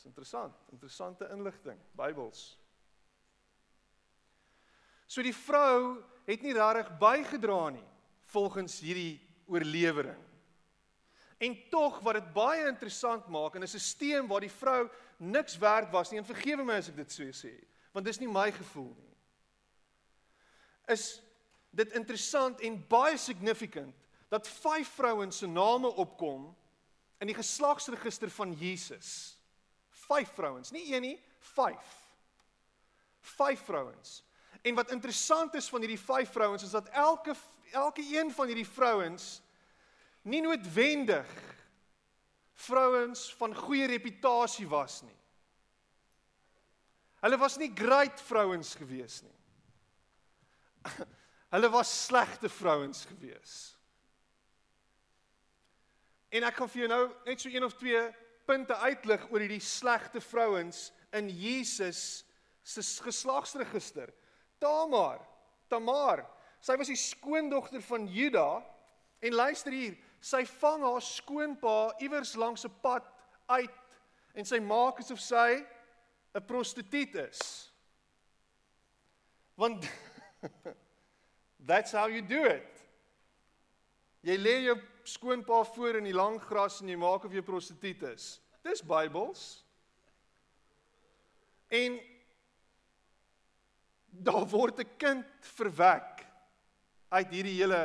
Dis 0.01 0.09
interessant, 0.09 0.55
interessante 0.73 1.27
inligting, 1.29 1.77
Bybels. 1.93 2.55
So 5.05 5.21
die 5.21 5.35
vrou 5.35 5.99
het 6.25 6.41
nie 6.41 6.55
regtig 6.57 6.87
bygedra 6.97 7.67
nie 7.75 7.85
volgens 8.31 8.79
hierdie 8.81 9.19
oorlewering. 9.45 10.17
En 11.37 11.53
tog 11.69 11.99
wat 12.01 12.17
dit 12.17 12.31
baie 12.33 12.63
interessant 12.65 13.27
maak 13.29 13.59
in 13.59 13.61
'n 13.61 13.67
stelsel 13.67 14.25
waar 14.25 14.41
die 14.41 14.49
vrou 14.49 14.89
niks 15.19 15.57
werd 15.57 15.91
was 15.91 16.09
nie, 16.09 16.17
en 16.17 16.25
vergewe 16.25 16.63
my 16.65 16.79
as 16.79 16.89
ek 16.89 16.95
dit 16.95 17.11
so 17.11 17.23
sê, 17.23 17.53
want 17.93 18.05
dis 18.05 18.19
nie 18.19 18.27
my 18.27 18.51
gevoel 18.51 18.95
nie. 18.97 19.17
Is 20.87 21.21
dit 21.69 21.91
interessant 21.93 22.59
en 22.59 22.87
baie 22.87 23.17
significant 23.17 23.93
dat 24.29 24.47
vyf 24.47 24.95
vrouens 24.95 25.37
se 25.37 25.47
name 25.47 25.87
opkom 25.87 26.55
in 27.19 27.27
die 27.27 27.37
geslagsregister 27.37 28.29
van 28.29 28.53
Jesus. 28.53 29.37
Vyf 30.11 30.33
vrouens, 30.35 30.73
nie 30.75 30.83
een 30.91 31.05
nie, 31.05 31.15
vyf. 31.55 31.95
Vyf 33.37 33.63
vrouens. 33.63 34.19
En 34.61 34.75
wat 34.75 34.91
interessant 34.91 35.55
is 35.57 35.69
van 35.71 35.81
hierdie 35.81 36.01
vyf 36.01 36.35
vrouens 36.35 36.63
is 36.67 36.75
dat 36.75 36.91
elke 36.91 37.35
elke 37.71 38.03
een 38.17 38.31
van 38.31 38.47
hierdie 38.51 38.67
vrouens 38.67 39.41
nie 40.21 40.41
noodwendig 40.41 41.29
vrouens 42.53 43.33
van 43.39 43.55
goeie 43.55 43.87
reputasie 43.87 44.67
was 44.69 45.01
nie. 45.01 45.17
Hulle 47.21 47.37
was 47.37 47.57
nie 47.61 47.71
great 47.73 48.21
vrouens 48.21 48.75
gewees 48.75 49.21
nie. 49.25 49.37
Hulle 51.53 51.69
was 51.69 51.91
slegte 52.05 52.49
vrouens 52.49 53.05
gewees. 53.05 53.55
En 56.31 56.45
ek 56.47 56.57
gaan 56.57 56.71
vir 56.71 56.83
jou 56.83 56.91
nou 56.91 57.03
net 57.27 57.43
so 57.43 57.51
een 57.51 57.65
of 57.67 57.75
twee 57.79 58.03
punte 58.51 58.75
uitlig 58.83 59.23
oor 59.31 59.39
hierdie 59.39 59.63
slegte 59.63 60.19
vrouens 60.19 60.89
in 61.15 61.29
Jesus 61.31 62.25
se 62.63 62.83
geslagsregister. 63.05 64.11
Tamar, 64.59 65.21
Tamar, 65.71 66.25
sy 66.59 66.75
was 66.77 66.91
die 66.91 66.99
skoondogter 66.99 67.81
van 67.87 68.09
Juda 68.11 68.59
en 69.23 69.37
luister 69.37 69.71
hier, 69.71 69.95
sy 70.21 70.43
vang 70.59 70.83
haar 70.83 71.01
skoonpa 71.01 71.93
iewers 72.03 72.35
langs 72.35 72.65
'n 72.67 72.75
pad 72.83 73.07
uit 73.47 73.79
en 74.35 74.45
sy 74.45 74.59
maak 74.59 74.99
asof 74.99 75.19
sy 75.19 75.63
'n 76.35 76.45
prostituut 76.45 77.15
is. 77.15 77.71
Want 79.55 79.87
that's 81.69 81.91
how 81.91 82.07
you 82.07 82.21
do 82.21 82.43
it. 82.43 82.67
Jy 84.21 84.37
lê 84.37 84.55
jou 84.67 84.75
skoonpa 85.03 85.63
voor 85.63 85.95
in 85.95 86.03
die 86.03 86.15
lang 86.15 86.39
gras 86.41 86.81
en 86.81 86.89
jy 86.89 86.97
maak 86.99 87.25
of 87.25 87.33
jy 87.33 87.41
prostituut 87.41 88.03
is. 88.03 88.41
Dis 88.63 88.83
Bybels. 88.85 89.65
En 91.71 91.99
daar 94.11 94.47
word 94.47 94.79
'n 94.79 94.97
kind 94.97 95.25
verwek 95.55 96.25
uit 97.09 97.29
hierdie 97.29 97.59
hele 97.59 97.83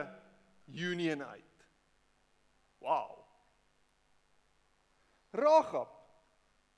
union 0.67 1.23
uit. 1.23 1.67
Wow. 2.79 3.25
Ragab. 5.31 5.93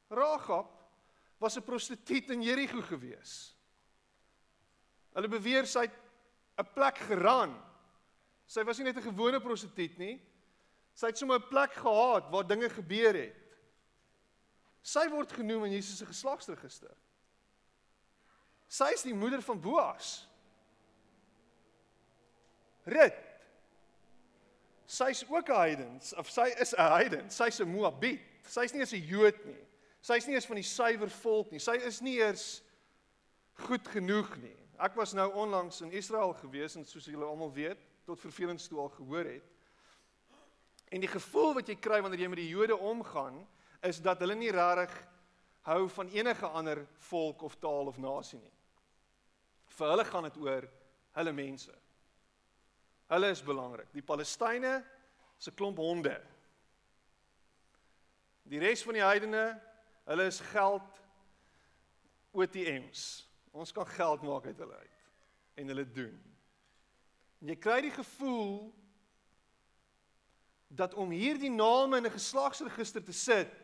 Ragab 0.09 0.71
was 1.39 1.57
'n 1.57 1.63
prostituut 1.63 2.31
in 2.31 2.43
Jerigo 2.43 2.83
gewees. 2.83 3.55
Hulle 5.13 5.29
beweer 5.29 5.67
sy 5.67 5.81
het 5.81 5.97
'n 6.59 6.73
plek 6.75 6.99
geran. 6.99 7.68
Sy 8.49 8.65
was 8.65 8.79
nie 8.79 8.89
net 8.89 8.97
'n 8.97 9.11
gewone 9.13 9.41
prostituut 9.41 9.99
nie. 9.99 10.21
Sy 10.95 11.07
het 11.07 11.19
sommer 11.19 11.37
'n 11.39 11.49
plek 11.49 11.73
gehad 11.73 12.31
waar 12.31 12.47
dinge 12.47 12.69
gebeur 12.71 13.15
het. 13.15 13.37
Sy 14.83 15.09
word 15.09 15.33
genoem 15.33 15.65
in 15.65 15.73
Jesus 15.73 15.99
se 15.99 16.07
geslagsregister. 16.07 16.95
Sy 18.69 18.93
is 18.95 19.03
die 19.03 19.15
moeder 19.15 19.43
van 19.43 19.61
Boas. 19.61 20.27
Rut. 22.85 23.15
Sy's 24.87 25.25
ook 25.29 25.49
'n 25.49 25.55
heiden, 25.55 26.01
of 26.17 26.31
sy 26.31 26.49
is 26.59 26.73
'n 26.75 26.81
heiden. 26.81 27.31
Sy's 27.31 27.61
'n 27.61 27.69
Moabiet. 27.69 28.21
Sy's 28.47 28.73
nie 28.73 28.81
eens 28.81 28.93
'n 28.93 29.07
Jood 29.07 29.45
nie. 29.45 29.67
Sy's 30.01 30.27
nie 30.27 30.35
eens 30.35 30.47
van 30.47 30.57
die 30.57 30.65
suiwer 30.65 31.11
volk 31.11 31.51
nie. 31.51 31.59
Sy 31.59 31.77
is 31.85 32.01
nie 32.01 32.17
eers 32.17 32.63
goed 33.53 33.89
genoeg 33.89 34.37
nie. 34.37 34.57
Ek 34.79 34.95
was 34.95 35.13
nou 35.13 35.33
onlangs 35.33 35.81
in 35.81 35.93
Israel 35.93 36.33
gewees 36.33 36.77
en 36.77 36.85
soos 36.85 37.05
julle 37.05 37.27
almal 37.27 37.53
weet, 37.53 37.79
tot 38.09 38.21
vervelings 38.21 38.67
toe 38.69 38.81
al 38.81 38.91
gehoor 38.97 39.29
het. 39.29 39.55
En 40.89 41.05
die 41.05 41.11
gevoel 41.11 41.53
wat 41.59 41.69
jy 41.69 41.77
kry 41.77 42.01
wanneer 42.01 42.25
jy 42.25 42.31
met 42.33 42.41
die 42.41 42.49
Jode 42.49 42.77
omgaan, 42.77 43.43
is 43.85 44.01
dat 44.03 44.23
hulle 44.25 44.35
nie 44.39 44.51
regtig 44.55 44.95
hou 45.69 45.83
van 45.93 46.09
enige 46.17 46.49
ander 46.57 46.81
volk 47.11 47.45
of 47.45 47.59
taal 47.61 47.91
of 47.93 48.01
nasie 48.01 48.41
nie. 48.41 48.55
Vir 49.77 49.93
hulle 49.93 50.07
gaan 50.09 50.27
dit 50.27 50.41
oor 50.41 50.67
hulle 51.19 51.35
mense. 51.37 51.75
Hulle 53.13 53.31
is 53.33 53.45
belangrik. 53.45 53.93
Die 53.93 54.05
Palestynë 54.05 54.75
se 55.39 55.53
klomp 55.53 55.79
honde. 55.81 56.17
Die 58.49 58.61
res 58.63 58.83
van 58.85 58.97
die 58.97 59.05
heidene 59.05 59.47
Hulle 60.09 60.25
is 60.25 60.41
geld 60.41 61.01
ATMs. 62.33 63.03
Ons 63.53 63.73
kan 63.77 63.87
geld 63.87 64.23
maak 64.25 64.47
uit 64.49 64.59
hulle 64.63 64.79
uit 64.81 64.97
en 65.61 65.73
hulle 65.73 65.85
doen. 65.93 66.15
En 67.39 67.49
jy 67.49 67.57
kry 67.57 67.81
die 67.81 67.95
gevoel 67.95 68.73
dat 70.69 70.95
om 70.95 71.11
hierdie 71.15 71.51
name 71.51 71.97
in 71.97 72.07
'n 72.07 72.17
geslagsregister 72.17 73.05
te 73.05 73.13
sit 73.13 73.55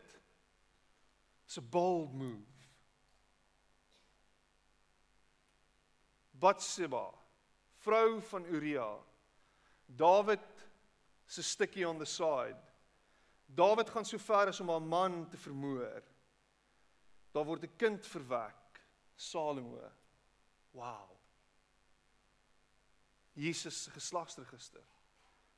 is 1.47 1.59
'n 1.59 1.69
bold 1.71 2.13
move. 2.13 2.53
Batsheba, 6.31 7.15
vrou 7.79 8.21
van 8.21 8.45
Uria. 8.45 8.99
Dawid 9.87 10.69
se 11.27 11.43
stukkie 11.43 11.89
on 11.89 11.99
the 11.99 12.05
side. 12.07 12.61
Dawid 13.47 13.91
gaan 13.91 14.05
so 14.05 14.19
ver 14.19 14.49
as 14.49 14.61
om 14.61 14.69
haar 14.69 14.83
man 14.83 15.29
te 15.29 15.37
vermoor. 15.37 16.03
Daar 17.33 17.45
word 17.45 17.65
'n 17.65 17.77
kind 17.77 18.07
verwek, 18.07 18.81
Salomo. 19.17 19.91
Wow. 20.71 21.14
Jesus 23.35 23.85
se 23.85 23.91
geslagsregister. 23.91 24.83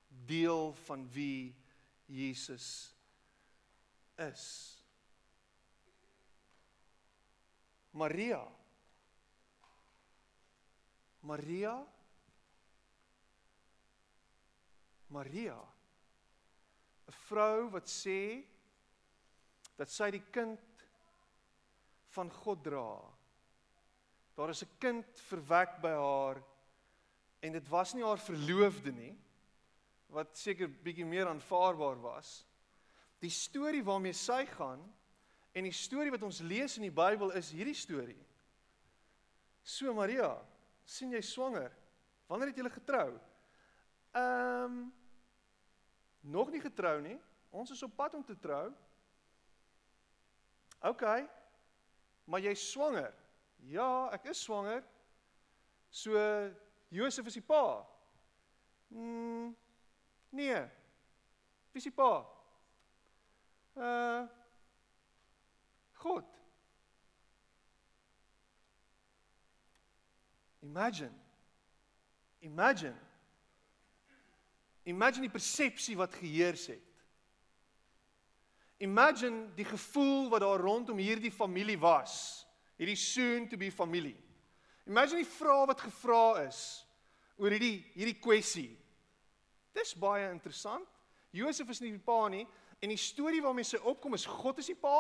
Deel 0.09 0.73
van 0.87 1.04
wie 1.12 1.54
Jesus 2.06 2.95
is. 4.16 4.76
Maria. 7.92 8.42
Maria. 11.21 11.76
Maria. 15.09 15.59
'n 17.06 17.14
Vrou 17.28 17.71
wat 17.71 17.87
sê 17.87 18.42
dat 19.78 19.90
sy 19.90 20.11
die 20.11 20.25
kind 20.35 20.85
van 22.16 22.30
God 22.42 22.64
dra. 22.64 22.90
Daar 24.37 24.50
is 24.50 24.62
'n 24.64 24.78
kind 24.78 25.21
verwek 25.28 25.80
by 25.80 25.95
haar 25.95 26.42
en 27.40 27.52
dit 27.52 27.69
was 27.69 27.95
nie 27.95 28.05
haar 28.05 28.21
verloofde 28.21 28.93
nie 28.93 29.14
wat 30.14 30.37
seker 30.38 30.71
bietjie 30.71 31.07
meer 31.07 31.28
aanvaarbaar 31.28 31.99
was. 32.00 32.45
Die 33.21 33.33
storie 33.33 33.83
waarmee 33.85 34.14
sy 34.16 34.45
gaan 34.49 34.83
en 35.57 35.66
die 35.66 35.75
storie 35.75 36.12
wat 36.14 36.25
ons 36.26 36.43
lees 36.45 36.76
in 36.78 36.87
die 36.87 36.95
Bybel 36.95 37.33
is 37.37 37.50
hierdie 37.52 37.76
storie. 37.76 38.21
So 39.66 39.93
Maria, 39.97 40.31
sien 40.87 41.11
jy 41.12 41.23
swanger? 41.26 41.73
Wanneer 42.31 42.52
het 42.52 42.61
julle 42.62 42.75
getrou? 42.75 43.11
Ehm 44.16 44.64
um, 44.64 44.78
nog 46.26 46.50
nie 46.50 46.61
getrou 46.61 46.99
nie. 47.02 47.16
Ons 47.55 47.71
is 47.71 47.83
op 47.87 47.93
pad 47.97 48.14
om 48.19 48.25
te 48.25 48.35
trou. 48.43 48.73
OK. 50.83 51.05
Maar 52.25 52.43
jy's 52.43 52.64
swanger. 52.73 53.12
Ja, 53.71 54.09
ek 54.14 54.26
is 54.33 54.43
swanger. 54.43 54.83
So 55.90 56.19
Josef 56.97 57.26
is 57.26 57.37
die 57.37 57.45
pa. 57.45 57.85
Mm, 58.88 59.53
nee. 60.29 60.62
Wie 61.73 61.83
is 61.83 61.85
die 61.85 61.93
pa? 61.93 62.25
Uh 63.76 64.25
God. 66.00 66.25
Imagine. 70.62 71.12
Imagine. 72.41 72.97
Imagine 74.87 75.26
die 75.26 75.33
persepsie 75.33 75.97
wat 75.99 76.15
geheers 76.15 76.67
het. 76.71 76.83
Imagine 78.79 79.49
die 79.57 79.65
gevoel 79.65 80.29
wat 80.31 80.45
daar 80.45 80.61
rondom 80.61 81.00
hierdie 81.00 81.33
familie 81.33 81.79
was, 81.81 82.47
hierdie 82.76 82.97
soon 82.97 83.49
to 83.49 83.57
be 83.57 83.71
familie. 83.73 84.17
Imagine 84.87 85.25
die 85.25 85.31
vrae 85.31 85.67
wat 85.67 85.81
gevra 85.81 86.45
is 86.47 86.86
oor 87.37 87.50
hierdie 87.52 87.85
hierdie 87.95 88.21
kwessie. 88.21 88.71
Dis 89.76 89.95
baie 90.00 90.31
interessant. 90.31 90.87
Josef 91.37 91.69
is 91.71 91.82
nie 91.84 91.93
die 91.93 92.02
pa 92.02 92.28
nie 92.32 92.47
en 92.80 92.93
die 92.93 93.00
storie 93.00 93.43
waarmee 93.45 93.65
sy 93.67 93.78
opkom 93.84 94.15
is 94.17 94.26
God 94.28 94.58
is 94.63 94.71
die 94.73 94.78
pa. 94.80 94.97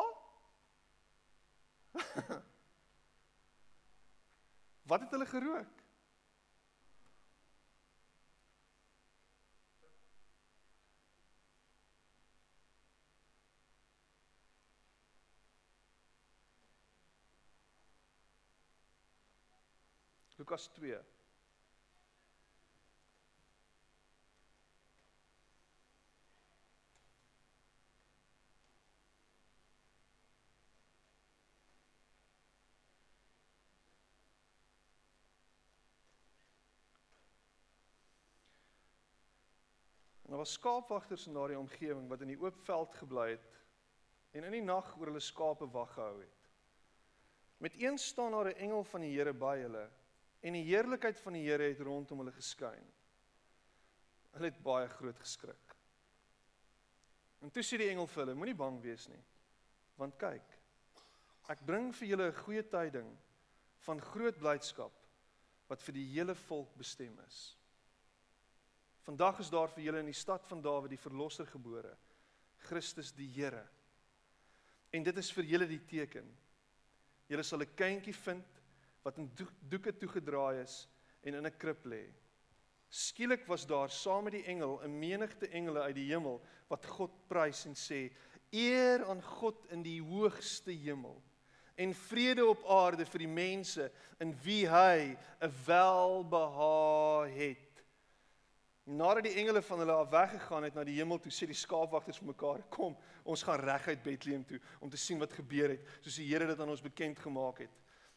wat 4.90 5.00
het 5.06 5.10
hulle 5.16 5.28
gerook? 5.28 5.72
Lukas 20.36 20.68
2. 20.76 21.15
Was 40.46 40.54
skaapwagters 40.54 41.26
in 41.26 41.34
daardie 41.34 41.58
omgewing 41.58 42.06
wat 42.10 42.22
in 42.22 42.30
die 42.30 42.38
oop 42.38 42.58
veld 42.68 42.94
gebly 43.00 43.32
het 43.32 43.46
en 44.36 44.44
in 44.46 44.54
die 44.54 44.62
nag 44.64 44.92
oor 44.94 45.10
hulle 45.10 45.22
skape 45.22 45.66
wag 45.74 45.94
gehou 45.96 46.20
het. 46.20 46.50
Met 47.58 47.74
een 47.80 47.98
staan 47.98 48.30
daar 48.36 48.50
'n 48.52 48.60
engel 48.66 48.84
van 48.84 49.00
die 49.00 49.14
Here 49.16 49.32
by 49.32 49.56
hulle 49.58 49.90
en 50.40 50.52
die 50.52 50.62
heerlikheid 50.62 51.20
van 51.20 51.32
die 51.32 51.42
Here 51.42 51.62
het 51.62 51.80
rondom 51.80 52.18
hulle 52.18 52.32
geskyn. 52.32 52.86
Hulle 54.32 54.44
het 54.44 54.62
baie 54.62 54.88
groot 54.88 55.18
geskrik. 55.18 55.76
En 57.40 57.50
toe 57.50 57.62
sê 57.62 57.78
die 57.78 57.88
engel 57.88 58.06
vir 58.06 58.24
hulle: 58.24 58.34
Moenie 58.34 58.54
bang 58.54 58.80
wees 58.82 59.08
nie. 59.08 59.24
Want 59.96 60.18
kyk, 60.18 60.58
ek 61.48 61.64
bring 61.66 61.94
vir 61.94 62.08
julle 62.08 62.28
'n 62.28 62.42
goeie 62.44 62.62
tyding 62.62 63.18
van 63.78 64.00
groot 64.00 64.38
blydskap 64.38 64.92
wat 65.66 65.82
vir 65.82 65.92
die 65.92 66.06
hele 66.12 66.34
volk 66.34 66.76
bestem 66.76 67.18
is. 67.26 67.55
Vandag 69.06 69.38
is 69.38 69.50
daar 69.54 69.70
vir 69.70 69.84
julle 69.84 70.00
in 70.02 70.10
die 70.10 70.18
stad 70.18 70.48
van 70.50 70.62
Dawid 70.62 70.90
die 70.90 70.98
verlosser 70.98 71.46
gebore, 71.46 71.92
Christus 72.66 73.12
die 73.14 73.28
Here. 73.30 73.62
En 74.90 75.04
dit 75.06 75.18
is 75.22 75.28
vir 75.30 75.46
julle 75.46 75.68
die 75.70 75.82
teken. 75.86 76.26
Julle 77.30 77.44
sal 77.46 77.62
'n 77.62 77.74
kindjie 77.78 78.14
vind 78.14 78.62
wat 79.04 79.18
in 79.18 79.30
doeke 79.70 79.92
toegedraai 79.94 80.62
is 80.62 80.88
en 81.22 81.34
in 81.34 81.46
'n 81.46 81.58
krib 81.58 81.86
lê. 81.86 82.10
Skielik 82.90 83.46
was 83.46 83.66
daar 83.66 83.90
saam 83.90 84.24
met 84.24 84.32
die 84.32 84.44
engel 84.44 84.80
'n 84.82 84.98
menigte 84.98 85.48
engele 85.48 85.80
uit 85.82 85.94
die 85.94 86.10
hemel 86.10 86.42
wat 86.68 86.86
God 86.86 87.28
prys 87.28 87.66
en 87.66 87.74
sê: 87.74 88.10
"Eer 88.50 89.04
aan 89.06 89.22
God 89.22 89.66
in 89.70 89.82
die 89.82 90.02
hoogste 90.02 90.72
hemel 90.72 91.22
en 91.76 91.94
vrede 91.94 92.46
op 92.46 92.64
aarde 92.64 93.06
vir 93.06 93.18
die 93.18 93.34
mense 93.34 93.92
in 94.18 94.34
wie 94.42 94.66
hy 94.66 95.16
'n 95.40 95.52
welbehae 95.66 97.30
het." 97.30 97.65
Nadat 98.86 99.24
die 99.26 99.34
engele 99.40 99.62
van 99.66 99.80
hulle 99.82 99.94
af 99.98 100.10
weggegaan 100.12 100.62
het 100.62 100.76
na 100.78 100.84
die 100.86 100.94
hemel 101.00 101.18
toe, 101.18 101.32
sê 101.34 101.48
die 101.50 101.58
skaapwagters 101.58 102.20
vir 102.22 102.28
mekaar: 102.28 102.62
"Kom, 102.70 102.94
ons 103.24 103.42
gaan 103.42 103.58
reguit 103.58 104.02
Bethlehem 104.02 104.44
toe 104.44 104.60
om 104.80 104.90
te 104.90 104.96
sien 104.96 105.18
wat 105.18 105.32
gebeur 105.32 105.74
het, 105.74 105.88
soos 106.00 106.20
die 106.20 106.28
Here 106.28 106.46
dit 106.46 106.60
aan 106.60 106.70
ons 106.70 106.82
bekend 106.82 107.18
gemaak 107.18 107.58
het." 107.58 107.70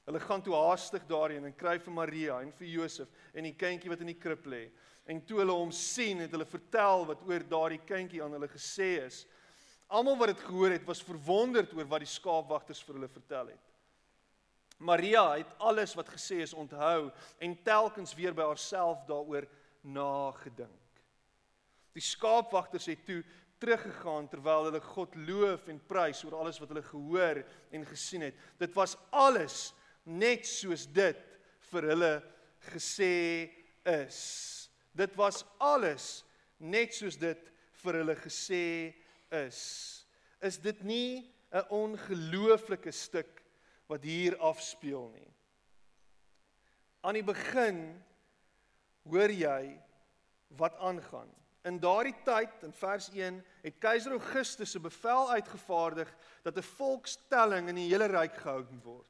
Hulle 0.06 0.20
gaan 0.20 0.42
toe 0.42 0.54
haastig 0.54 1.06
daarheen 1.06 1.46
en 1.46 1.56
kry 1.56 1.80
vir 1.80 1.94
Maria 1.94 2.40
en 2.42 2.52
vir 2.52 2.68
Josef 2.68 3.10
en 3.34 3.44
die 3.44 3.54
kindjie 3.54 3.90
wat 3.90 4.02
in 4.02 4.10
die 4.14 4.18
krib 4.18 4.46
lê. 4.46 4.70
En 5.06 5.22
toe 5.26 5.40
hulle 5.40 5.54
hom 5.54 5.72
sien, 5.72 6.20
het 6.20 6.32
hulle 6.32 6.46
vertel 6.46 7.06
wat 7.06 7.22
oor 7.26 7.46
daardie 7.50 7.82
kindjie 7.86 8.22
aan 8.24 8.34
hulle 8.38 8.48
gesê 8.48 9.06
is. 9.06 9.26
Almal 9.90 10.18
wat 10.18 10.36
dit 10.36 10.46
gehoor 10.46 10.72
het, 10.72 10.86
was 10.86 11.02
verwonderd 11.02 11.74
oor 11.74 11.86
wat 11.90 12.06
die 12.06 12.10
skaapwagters 12.10 12.82
vir 12.86 13.00
hulle 13.00 13.10
vertel 13.10 13.48
het. 13.56 13.66
Maria 14.78 15.26
het 15.36 15.50
alles 15.58 15.96
wat 15.98 16.10
gesê 16.14 16.40
is 16.46 16.54
onthou 16.54 17.10
en 17.38 17.58
telkens 17.64 18.14
weer 18.16 18.34
by 18.34 18.46
haarself 18.48 19.02
daaroor 19.10 19.50
nagedink. 19.82 21.04
Die 21.96 22.04
skaapwagters 22.04 22.86
het 22.92 23.06
toe 23.08 23.24
teruggegaan 23.60 24.30
terwyl 24.32 24.70
hulle 24.70 24.82
God 24.84 25.16
loof 25.28 25.68
en 25.72 25.82
prys 25.90 26.24
oor 26.24 26.38
alles 26.40 26.60
wat 26.62 26.72
hulle 26.72 26.86
gehoor 26.86 27.42
en 27.76 27.86
gesien 27.90 28.24
het. 28.30 28.38
Dit 28.62 28.76
was 28.78 28.96
alles 29.12 29.74
net 30.08 30.48
soos 30.48 30.88
dit 30.88 31.20
vir 31.70 31.90
hulle 31.92 32.14
gesê 32.72 33.50
is. 33.90 34.20
Dit 34.96 35.16
was 35.20 35.44
alles 35.60 36.24
net 36.60 36.96
soos 36.96 37.20
dit 37.20 37.52
vir 37.84 38.00
hulle 38.02 38.16
gesê 38.20 38.96
is. 39.36 39.60
Is 40.42 40.58
dit 40.58 40.84
nie 40.84 41.32
'n 41.52 41.66
ongelooflike 41.70 42.92
stuk 42.92 43.44
wat 43.88 44.04
hier 44.04 44.38
afspeel 44.38 45.10
nie? 45.10 45.34
Aan 47.02 47.14
die 47.14 47.24
begin 47.24 48.04
hoor 49.10 49.32
jy 49.34 49.80
wat 50.58 50.78
aangaan. 50.78 51.30
In 51.68 51.80
daardie 51.80 52.16
tyd 52.24 52.64
in 52.64 52.74
vers 52.74 53.10
1 53.12 53.42
het 53.66 53.80
keiser 53.84 54.12
Augustus 54.16 54.76
'n 54.76 54.82
bevel 54.82 55.32
uitgevaardig 55.32 56.16
dat 56.44 56.58
'n 56.58 56.62
volkstelling 56.62 57.68
in 57.68 57.76
die 57.76 57.90
hele 57.90 58.08
ryk 58.08 58.36
gehou 58.38 58.66
moet 58.72 58.84
word. 58.84 59.08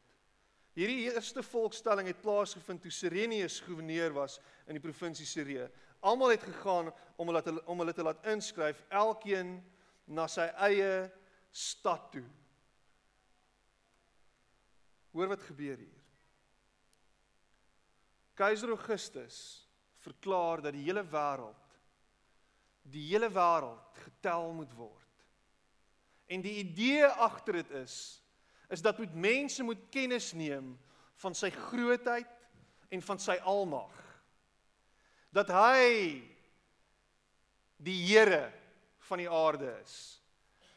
Hierdie 0.73 1.11
eerste 1.11 1.43
volkstelling 1.43 2.07
het 2.07 2.21
plaasgevind 2.21 2.81
toe 2.81 2.91
Sirenius 2.91 3.59
goewerneur 3.59 4.13
was 4.13 4.39
in 4.65 4.73
die 4.73 4.83
provinsie 4.83 5.25
Sirië. 5.25 5.69
Almal 5.99 6.29
het 6.29 6.43
gegaan 6.43 6.93
om 7.15 7.27
hulle 7.27 7.41
te, 7.41 7.65
om 7.65 7.79
hulle 7.79 7.93
te 7.93 8.03
laat 8.03 8.25
inskryf, 8.25 8.85
elkeen 8.89 9.63
na 10.05 10.27
sy 10.27 10.47
eie 10.55 11.11
stad 11.51 12.11
toe. 12.11 12.23
Hoor 15.11 15.27
wat 15.27 15.41
gebeur 15.41 15.77
hier. 15.77 15.97
Keiser 18.33 18.69
Augustus 18.69 19.68
verklaar 20.03 20.61
dat 20.61 20.73
die 20.73 20.85
hele 20.87 21.03
wêreld 21.03 21.69
die 22.89 23.05
hele 23.11 23.29
wêreld 23.29 24.01
getel 24.05 24.51
moet 24.53 24.71
word. 24.77 24.95
En 26.29 26.41
die 26.45 26.59
idee 26.63 27.05
agter 27.05 27.61
dit 27.61 27.77
is 27.83 27.95
is 28.69 28.83
dat 28.85 28.99
moet 29.01 29.15
mense 29.17 29.63
moet 29.65 29.81
kennis 29.89 30.29
neem 30.37 30.75
van 31.17 31.33
sy 31.33 31.49
grootheid 31.49 32.29
en 32.93 33.01
van 33.01 33.17
sy 33.21 33.39
almag. 33.41 33.95
Dat 35.33 35.49
hy 35.49 36.21
die 37.81 37.97
Here 38.05 38.51
van 39.09 39.23
die 39.23 39.29
aarde 39.29 39.71
is. 39.81 39.95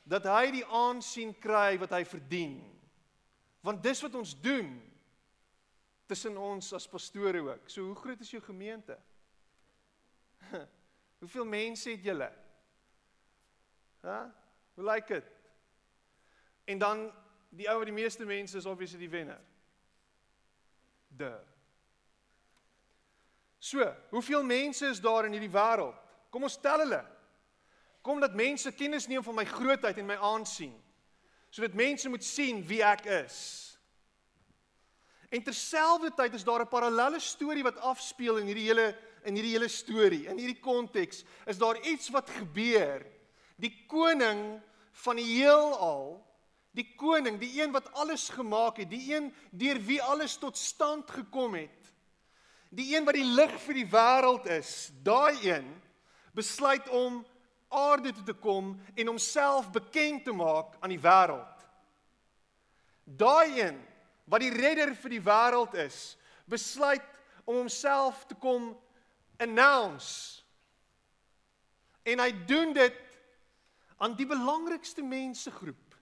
Dat 0.09 0.25
hy 0.25 0.49
die 0.57 0.65
aansien 0.65 1.35
kry 1.37 1.77
wat 1.83 1.93
hy 1.93 2.01
verdien. 2.09 2.63
Want 3.61 3.85
dis 3.85 4.01
wat 4.03 4.17
ons 4.17 4.33
doen 4.41 4.73
tussen 6.09 6.41
ons 6.41 6.73
as 6.73 6.89
pastore 6.89 7.45
ook. 7.45 7.69
So 7.69 7.85
hoe 7.91 8.01
groot 8.01 8.25
is 8.25 8.33
jou 8.33 8.41
gemeente? 8.45 8.97
Hoeveel 11.23 11.45
mense 11.45 11.91
het 11.91 12.03
julle? 12.05 12.33
Hæ? 14.03 14.19
Hoe 14.75 14.85
lyk 14.85 15.07
dit? 15.07 15.25
En 16.65 16.79
dan 16.79 17.13
die 17.49 17.69
ou 17.69 17.79
wat 17.79 17.87
die 17.87 17.95
meeste 17.95 18.25
mense 18.25 18.57
is 18.57 18.67
obviously 18.67 18.99
die 18.99 19.11
wenner. 19.11 19.41
De. 21.09 21.33
So, 23.59 23.95
hoeveel 24.11 24.43
mense 24.43 24.87
is 24.87 25.01
daar 25.01 25.25
in 25.25 25.37
hierdie 25.37 25.53
wêreld? 25.53 25.99
Kom 26.31 26.43
ons 26.43 26.57
tel 26.61 26.83
hulle. 26.83 27.03
Kom 28.03 28.21
dat 28.21 28.35
mense 28.35 28.73
kennis 28.75 29.07
neem 29.07 29.23
van 29.23 29.37
my 29.39 29.45
grootheid 29.47 29.99
en 30.01 30.09
my 30.09 30.17
aansien. 30.17 30.73
Sodat 31.53 31.77
mense 31.79 32.09
moet 32.09 32.25
sien 32.25 32.63
wie 32.67 32.81
ek 32.83 33.05
is. 33.21 33.37
En 35.33 35.43
terselfdertyd 35.45 36.35
is 36.35 36.45
daar 36.45 36.65
'n 36.65 36.69
parallelle 36.69 37.21
storie 37.21 37.63
wat 37.63 37.79
afspeel 37.79 38.37
in 38.37 38.47
hierdie 38.47 38.67
hele 38.67 38.97
in 39.25 39.37
hierdie 39.39 39.55
hele 39.55 39.71
storie. 39.71 40.27
In 40.31 40.41
hierdie 40.41 40.61
konteks 40.63 41.23
is 41.47 41.61
daar 41.61 41.81
iets 41.87 42.11
wat 42.15 42.31
gebeur. 42.31 43.05
Die 43.61 43.73
koning 43.91 44.61
van 45.05 45.19
die 45.21 45.29
heelal, 45.29 46.19
die 46.73 46.87
koning, 46.97 47.39
die 47.41 47.53
een 47.61 47.73
wat 47.75 47.91
alles 47.93 48.29
gemaak 48.33 48.81
het, 48.81 48.91
die 48.91 49.15
een 49.15 49.31
deur 49.51 49.81
wie 49.87 50.01
alles 50.03 50.39
tot 50.41 50.57
stand 50.59 51.11
gekom 51.11 51.55
het. 51.55 51.93
Die 52.73 52.95
een 52.97 53.05
wat 53.05 53.19
die 53.19 53.29
lig 53.29 53.53
vir 53.67 53.83
die 53.83 53.89
wêreld 53.93 54.49
is, 54.49 54.91
daai 55.05 55.37
een 55.45 55.69
besluit 56.33 56.89
om 56.89 57.21
aarde 57.69 58.13
toe 58.13 58.25
te 58.25 58.37
kom 58.37 58.73
en 58.95 59.11
homself 59.11 59.69
bekend 59.73 60.25
te 60.25 60.33
maak 60.33 60.77
aan 60.81 60.93
die 60.93 61.01
wêreld. 61.01 61.67
Daai 63.05 63.61
een 63.61 63.81
wat 64.25 64.41
die 64.41 64.53
redder 64.55 64.95
vir 64.97 65.17
die 65.17 65.25
wêreld 65.25 65.77
is, 65.85 66.17
besluit 66.49 67.05
om 67.45 67.59
homself 67.61 68.25
te 68.29 68.37
kom 68.41 68.73
announce. 69.43 70.43
En 72.03 72.19
hy 72.19 72.31
doen 72.47 72.73
dit 72.73 73.01
aan 74.03 74.17
die 74.19 74.27
belangrikste 74.27 75.03
mensegroep 75.03 75.99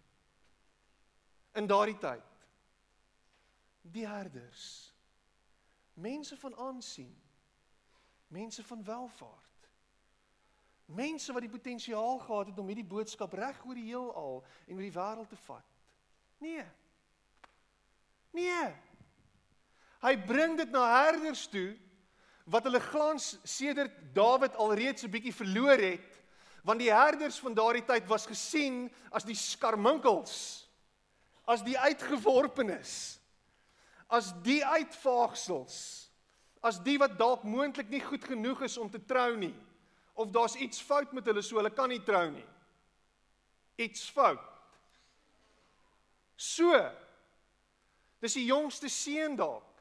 in 1.52 1.66
daardie 1.66 1.98
tyd. 2.00 2.26
Die 3.82 4.06
herders. 4.06 4.64
Mense 6.00 6.36
van 6.36 6.56
aansien. 6.56 7.12
Mense 8.28 8.64
van 8.64 8.84
welvaart. 8.84 9.46
Mense 10.84 11.32
wat 11.32 11.44
die 11.44 11.52
potensiaal 11.52 12.18
gehad 12.18 12.46
het 12.50 12.58
om 12.58 12.66
hierdie 12.66 12.86
boodskap 12.86 13.34
reg 13.38 13.58
oor 13.66 13.76
die 13.78 13.90
heelal 13.90 14.40
en 14.66 14.74
oor 14.74 14.86
die 14.86 14.94
wêreld 14.94 15.28
te 15.28 15.38
vat. 15.44 15.76
Nee. 16.42 16.64
Nee. 18.34 18.64
Hy 20.00 20.14
bring 20.26 20.56
dit 20.58 20.70
na 20.72 20.86
herders 21.02 21.44
toe 21.52 21.76
wat 22.50 22.66
hulle 22.66 22.80
glans 22.82 23.36
sedert 23.46 23.94
Dawid 24.14 24.56
alreeds 24.58 25.04
'n 25.04 25.10
bietjie 25.10 25.34
verloor 25.34 25.78
het, 25.78 26.20
want 26.64 26.80
die 26.80 26.92
herders 26.92 27.38
van 27.38 27.54
daardie 27.54 27.84
tyd 27.84 28.06
was 28.08 28.26
gesien 28.26 28.90
as 29.10 29.24
die 29.24 29.34
skarminkels, 29.34 30.66
as 31.46 31.62
die 31.62 31.78
uitgeworpenes, 31.78 33.20
as 34.08 34.32
die 34.42 34.64
uitvaagsels, 34.64 36.10
as 36.60 36.78
die 36.82 36.98
wat 36.98 37.18
dalk 37.18 37.42
moontlik 37.42 37.88
nie 37.88 38.02
goed 38.02 38.24
genoeg 38.24 38.62
is 38.62 38.76
om 38.78 38.90
te 38.90 39.00
trou 39.06 39.36
nie 39.36 39.54
of 40.20 40.30
daar's 40.30 40.54
iets 40.54 40.82
fout 40.82 41.12
met 41.12 41.24
hulle 41.24 41.42
so 41.42 41.56
hulle 41.56 41.70
kan 41.72 41.88
nie 41.88 42.02
trou 42.04 42.26
nie. 42.30 42.44
Iets 43.80 44.10
fout. 44.12 44.42
So. 46.36 46.76
Dis 48.20 48.36
die 48.36 48.44
jongste 48.44 48.90
seun 48.92 49.38
dalk. 49.38 49.80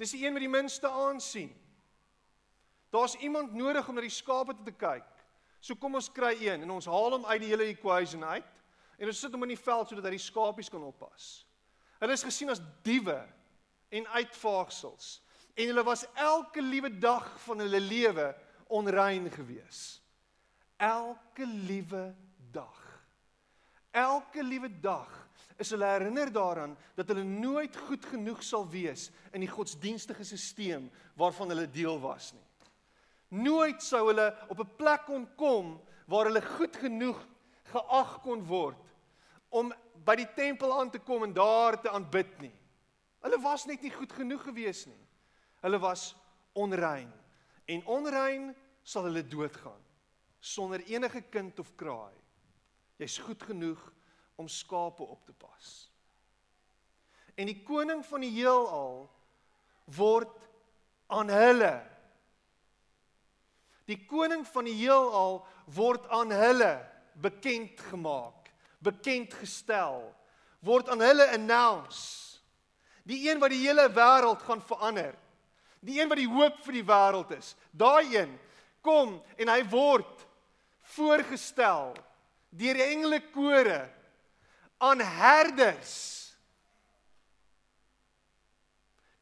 Dis 0.00 0.16
die 0.16 0.24
een 0.24 0.34
met 0.34 0.42
die 0.42 0.50
minste 0.50 0.90
aansien. 0.90 1.52
Daar's 2.96 3.16
iemand 3.20 3.52
nodig 3.52 3.88
om 3.88 3.98
na 3.98 4.00
die 4.00 4.12
skape 4.12 4.54
te 4.64 4.72
kyk. 4.72 5.08
So 5.60 5.76
kom 5.76 5.98
ons 5.98 6.08
kry 6.12 6.32
een 6.40 6.62
en 6.64 6.70
ons 6.72 6.88
haal 6.88 7.18
hom 7.18 7.26
uit 7.28 7.42
die 7.42 7.50
hele 7.50 7.68
equation 7.68 8.24
uit 8.24 8.52
en 8.96 9.10
ons 9.10 9.18
sit 9.20 9.34
hom 9.34 9.44
in 9.44 9.52
die 9.52 9.60
veld 9.60 9.90
sodat 9.90 10.06
hy 10.08 10.14
die 10.14 10.22
skapies 10.22 10.70
kan 10.72 10.84
oppas. 10.86 11.44
Hulle 12.00 12.16
is 12.16 12.24
gesien 12.24 12.52
as 12.52 12.62
diewe 12.86 13.18
en 13.92 14.08
uitvaagsels 14.14 15.10
en 15.56 15.68
hulle 15.72 15.84
was 15.84 16.06
elke 16.14 16.64
liewe 16.64 16.92
dag 17.00 17.26
van 17.44 17.64
hulle 17.66 17.82
lewe 17.84 18.30
onrein 18.72 19.28
gewees. 19.34 20.00
Elke 20.80 21.44
liewe 21.44 22.08
dag. 22.52 22.80
Elke 23.92 24.44
liewe 24.44 24.72
dag 24.80 25.12
is 25.60 25.72
hulle 25.72 25.88
herinner 25.88 26.32
daaraan 26.32 26.76
dat 26.96 27.12
hulle 27.12 27.28
nooit 27.28 27.76
goed 27.88 28.08
genoeg 28.08 28.42
sal 28.44 28.64
wees 28.72 29.10
in 29.32 29.44
die 29.44 29.52
godsdienstige 29.52 30.24
stelsel 30.24 30.88
waarvan 31.16 31.52
hulle 31.52 31.68
deel 31.68 32.00
was 32.00 32.32
nie. 32.32 32.45
Nooit 33.28 33.82
sou 33.82 34.06
hulle 34.06 34.28
op 34.48 34.60
'n 34.60 34.76
plek 34.76 35.06
kon 35.06 35.26
kom 35.36 35.80
waar 36.06 36.26
hulle 36.26 36.42
goed 36.42 36.76
genoeg 36.76 37.18
geag 37.72 38.20
kon 38.22 38.44
word 38.46 38.82
om 39.48 39.72
by 40.04 40.14
die 40.16 40.28
tempel 40.34 40.72
aan 40.80 40.90
te 40.90 40.98
kom 40.98 41.22
en 41.22 41.32
daar 41.32 41.80
te 41.82 41.90
aanbid 41.90 42.38
nie. 42.40 42.54
Hulle 43.20 43.38
was 43.42 43.66
net 43.66 43.82
nie 43.82 43.90
goed 43.90 44.12
genoeg 44.12 44.42
gewees 44.42 44.86
nie. 44.86 45.06
Hulle 45.60 45.78
was 45.78 46.14
onrein 46.52 47.12
en 47.66 47.86
onrein 47.86 48.54
sal 48.82 49.08
hulle 49.08 49.24
doodgaan 49.26 49.82
sonder 50.40 50.80
enige 50.86 51.20
kind 51.20 51.58
of 51.58 51.72
kraai. 51.76 52.14
Jy's 52.96 53.18
goed 53.18 53.42
genoeg 53.42 53.80
om 54.36 54.48
skape 54.48 55.02
op 55.02 55.24
te 55.26 55.32
pas. 55.32 55.90
En 57.34 57.46
die 57.46 57.62
koning 57.66 58.04
van 58.06 58.22
die 58.24 58.30
heelal 58.30 59.08
word 59.96 60.46
aan 61.12 61.28
hulle 61.28 61.74
Die 63.86 63.98
koning 64.06 64.42
van 64.50 64.66
die 64.66 64.74
heelal 64.74 65.40
word 65.70 66.06
aan 66.10 66.32
hulle 66.34 66.74
bekend 67.22 67.80
gemaak, 67.90 68.50
bekend 68.82 69.34
gestel, 69.38 70.02
word 70.66 70.90
aan 70.90 71.04
hulle 71.04 71.28
announce. 71.34 72.40
Die 73.06 73.28
een 73.28 73.38
wat 73.38 73.54
die 73.54 73.62
hele 73.62 73.86
wêreld 73.94 74.42
gaan 74.42 74.62
verander. 74.66 75.14
Die 75.78 76.00
een 76.00 76.10
wat 76.10 76.18
die 76.18 76.30
hoop 76.30 76.58
vir 76.66 76.80
die 76.80 76.86
wêreld 76.86 77.30
is. 77.36 77.54
Daai 77.70 78.16
een 78.16 78.32
kom 78.82 79.20
en 79.38 79.50
hy 79.50 79.60
word 79.70 80.26
voorgestel 80.96 81.94
deur 82.56 82.78
engele 82.82 83.20
kore 83.34 83.80
aan 84.82 85.02
herders. 85.02 85.94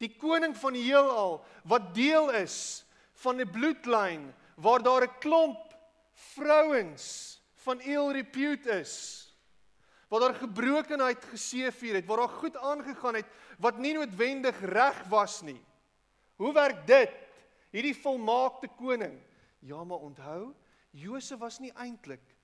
Die 0.01 0.11
koning 0.17 0.55
van 0.57 0.75
die 0.75 0.85
heelal 0.87 1.39
wat 1.69 1.93
deel 1.95 2.31
is 2.41 2.57
van 3.23 3.39
'n 3.41 3.51
bloedlyn 3.51 4.33
waar 4.55 4.83
daar 4.83 5.03
'n 5.03 5.17
klomp 5.19 5.75
vrouens 6.13 7.35
van 7.53 7.81
ill 7.81 8.11
repute 8.11 8.69
is. 8.69 9.23
Waar 10.07 10.19
daar 10.19 10.35
gebrokenheid 10.35 11.25
geseëvier 11.25 11.95
het, 11.95 12.05
waar 12.05 12.17
daar 12.17 12.29
goed 12.29 12.57
aangegaan 12.57 13.15
het 13.15 13.27
wat 13.59 13.77
nie 13.77 13.93
noodwendig 13.93 14.59
reg 14.59 15.03
was 15.03 15.41
nie. 15.41 15.65
Hoe 16.35 16.53
werk 16.53 16.87
dit? 16.87 17.11
Hierdie 17.71 17.95
volmaakte 17.95 18.67
koning. 18.67 19.21
Ja, 19.59 19.83
maar 19.83 19.97
onthou, 19.97 20.53
Josef 20.91 21.39
was 21.39 21.59
nie 21.59 21.71
eintlik 21.73 22.35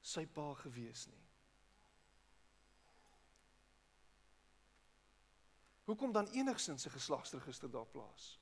sy 0.00 0.26
pa 0.26 0.54
gewees 0.54 1.06
nie. 1.06 1.24
Hoekom 5.84 6.12
dan 6.12 6.26
enigsins 6.26 6.86
'n 6.86 6.90
geslagsregister 6.90 7.70
daar 7.70 7.86
plaas? 7.86 8.38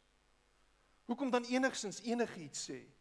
Hoekom 1.04 1.30
dan 1.30 1.44
enigsins 1.44 2.00
enigiets 2.02 2.70
sê 2.70 2.95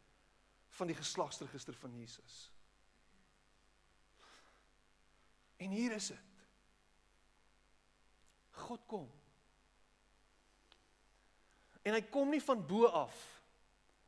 van 0.75 0.91
die 0.91 0.97
geslagsregister 0.97 1.75
van 1.79 1.93
Jesus? 1.95 2.49
En 5.57 5.71
hier 5.71 5.95
is 5.95 6.07
dit. 6.07 6.33
God 8.65 8.81
kom. 8.87 9.07
En 11.85 11.93
hy 11.93 12.01
kom 12.09 12.31
nie 12.33 12.43
van 12.43 12.63
bo 12.65 12.89
af 12.89 13.15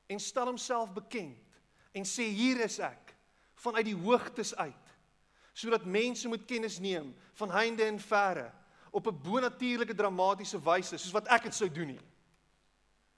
en 0.08 0.20
stel 0.24 0.50
homself 0.50 0.94
bekend 0.96 1.60
en 1.98 2.08
sê 2.08 2.30
hier 2.32 2.62
is 2.66 2.80
ek 2.84 3.14
vanuit 3.60 3.90
die 3.90 3.98
hoogtes 3.98 4.54
uit 4.56 4.94
sodat 5.58 5.88
mense 5.90 6.30
moet 6.30 6.46
kennis 6.46 6.78
neem 6.82 7.10
van 7.40 7.52
heinde 7.54 7.86
en 7.86 8.00
verre 8.02 8.48
op 8.92 9.08
'n 9.08 9.22
bonatuurlike 9.22 9.96
dramatiese 9.96 10.60
wyse 10.64 10.98
soos 10.98 11.14
wat 11.14 11.28
ek 11.28 11.44
dit 11.44 11.56
sou 11.56 11.70
doen 11.70 11.88
nie. 11.88 12.04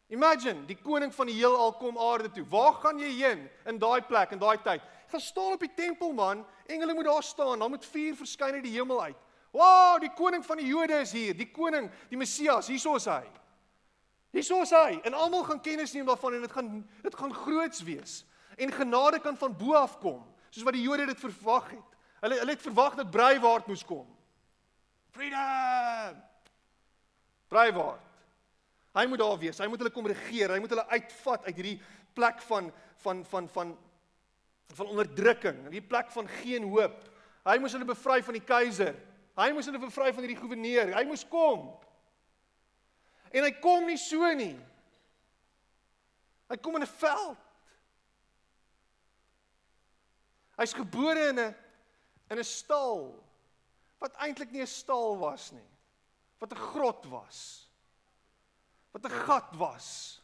Imagine, 0.09 0.65
die 0.65 0.77
koning 0.81 1.11
van 1.13 1.29
die 1.29 1.35
heelal 1.37 1.75
kom 1.77 1.97
aarde 2.01 2.31
toe. 2.33 2.45
Waar 2.49 2.79
gaan 2.81 2.97
jy 2.97 3.09
heen 3.19 3.43
in 3.69 3.77
daai 3.77 4.01
plek 4.01 4.31
in 4.33 4.41
daai 4.41 4.57
tyd? 4.65 4.81
Gaan 5.11 5.21
staan 5.21 5.53
op 5.53 5.61
die 5.61 5.73
tempel 5.77 6.13
man, 6.17 6.41
engele 6.65 6.95
moet 6.97 7.05
daar 7.05 7.23
staan, 7.23 7.59
dan 7.61 7.69
moet 7.69 7.85
vuur 7.85 8.15
verskyn 8.17 8.57
uit 8.57 8.65
die 8.65 8.73
hemel 8.73 9.03
uit. 9.03 9.19
Wow, 9.53 9.99
die 10.01 10.09
koning 10.13 10.45
van 10.45 10.57
die 10.61 10.67
Jode 10.69 10.97
is 11.01 11.13
hier, 11.13 11.37
die 11.37 11.49
koning, 11.51 11.91
die 12.09 12.17
Messias, 12.17 12.69
hieso 12.69 12.95
is 12.97 13.05
hy. 13.09 13.23
Hieso 14.33 14.61
is 14.61 14.73
hy 14.73 14.99
en 15.05 15.17
almal 15.17 15.45
gaan 15.47 15.61
kennis 15.61 15.93
neem 15.93 16.09
daarvan 16.09 16.37
en 16.37 16.45
dit 16.45 16.57
gaan 16.57 16.73
dit 17.05 17.15
gaan 17.21 17.33
groots 17.33 17.81
wees. 17.85 18.19
En 18.57 18.73
genade 18.73 19.21
kan 19.21 19.37
van 19.37 19.55
bo 19.57 19.77
af 19.77 19.97
kom, 20.01 20.21
soos 20.49 20.65
wat 20.65 20.77
die 20.77 20.85
Jode 20.85 21.05
dit 21.09 21.21
verwag 21.21 21.69
het. 21.73 21.97
Hulle 22.25 22.41
hulle 22.41 22.57
het 22.57 22.65
verwag 22.65 22.97
dat 22.97 23.13
Breiwaard 23.13 23.69
moes 23.69 23.85
kom. 23.85 24.05
Freedom! 25.13 26.21
Breiwaard. 27.49 28.08
Hy 28.97 29.05
moet 29.05 29.21
daar 29.21 29.37
wees. 29.37 29.59
Hy 29.61 29.67
moet 29.69 29.83
hulle 29.83 29.93
kom 29.93 30.07
regeer. 30.09 30.53
Hy 30.53 30.59
moet 30.59 30.73
hulle 30.73 30.87
uitvat 30.89 31.45
uit 31.45 31.55
hierdie 31.55 31.77
plek 32.17 32.41
van 32.47 32.71
van 33.03 33.25
van 33.25 33.49
van 33.49 33.77
van 34.77 34.89
onderdrukking, 34.93 35.63
hierdie 35.65 35.81
plek 35.81 36.11
van 36.13 36.27
geen 36.43 36.67
hoop. 36.69 36.97
Hy 37.47 37.55
moes 37.57 37.73
hulle 37.73 37.87
bevry 37.89 38.19
van 38.25 38.35
die 38.37 38.45
keiser. 38.45 38.97
Hy 39.39 39.47
moes 39.55 39.69
hulle 39.69 39.81
bevry 39.81 40.11
van 40.13 40.25
hierdie 40.25 40.37
goewerneur. 40.37 40.91
Hy 40.93 41.05
moes 41.09 41.23
kom. 41.25 41.71
En 43.33 43.45
hy 43.45 43.53
kom 43.63 43.87
nie 43.87 43.97
so 43.97 44.29
nie. 44.37 44.57
Hy 46.49 46.57
kom 46.57 46.75
in 46.77 46.83
'n 46.85 46.93
veld. 46.99 47.37
Hy's 50.59 50.73
gebore 50.73 51.29
in 51.29 51.39
'n 51.39 51.55
in 52.29 52.39
'n 52.39 52.43
stal 52.43 53.15
wat 53.99 54.13
eintlik 54.21 54.51
nie 54.51 54.61
'n 54.61 54.67
stal 54.67 55.17
was 55.17 55.51
nie. 55.51 55.69
Wat 56.39 56.51
'n 56.51 56.57
grot 56.73 57.05
was 57.05 57.68
wat 58.91 59.05
'n 59.05 59.19
gat 59.25 59.55
was. 59.55 60.21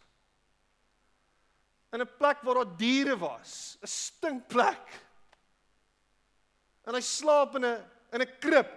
In 1.92 2.02
'n 2.02 2.16
plek 2.18 2.42
waar 2.42 2.54
daar 2.54 2.78
diere 2.78 3.18
was, 3.18 3.78
'n 3.82 3.88
stinkplek. 3.88 5.04
En 6.84 6.94
hy 6.94 7.02
slaap 7.02 7.56
in 7.56 7.66
'n 7.66 7.92
in 8.12 8.22
'n 8.22 8.38
krib 8.40 8.72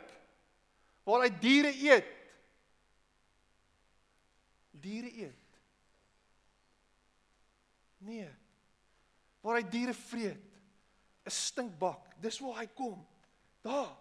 waar 1.05 1.23
hy 1.23 1.31
diere 1.41 1.73
eet. 1.73 2.17
Diere 4.71 5.11
eet. 5.13 5.47
Nee. 7.99 8.31
Waar 9.41 9.57
hy 9.57 9.69
diere 9.69 9.95
vreet. 9.95 10.45
'n 11.25 11.31
Stinkbak. 11.31 12.21
Dis 12.21 12.39
waar 12.39 12.61
hy 12.61 12.67
kom. 12.67 13.07
Daar. 13.61 13.97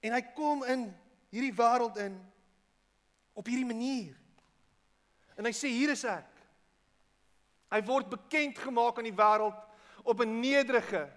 En 0.00 0.12
hy 0.12 0.22
kom 0.34 0.64
in 0.64 0.88
hierdie 1.30 1.54
wêreld 1.54 1.96
in 1.96 2.16
op 3.32 3.46
hierdie 3.46 3.66
manier. 3.66 4.19
En 5.40 5.48
hy 5.48 5.54
sê 5.56 5.70
hier 5.72 5.88
is 5.94 6.02
ek. 6.04 6.28
Hy 7.72 7.80
word 7.88 8.10
bekend 8.12 8.58
gemaak 8.60 8.98
aan 9.00 9.08
die 9.08 9.16
wêreld 9.16 9.56
op 10.04 10.20
'n 10.20 10.40
nederige 10.40 11.08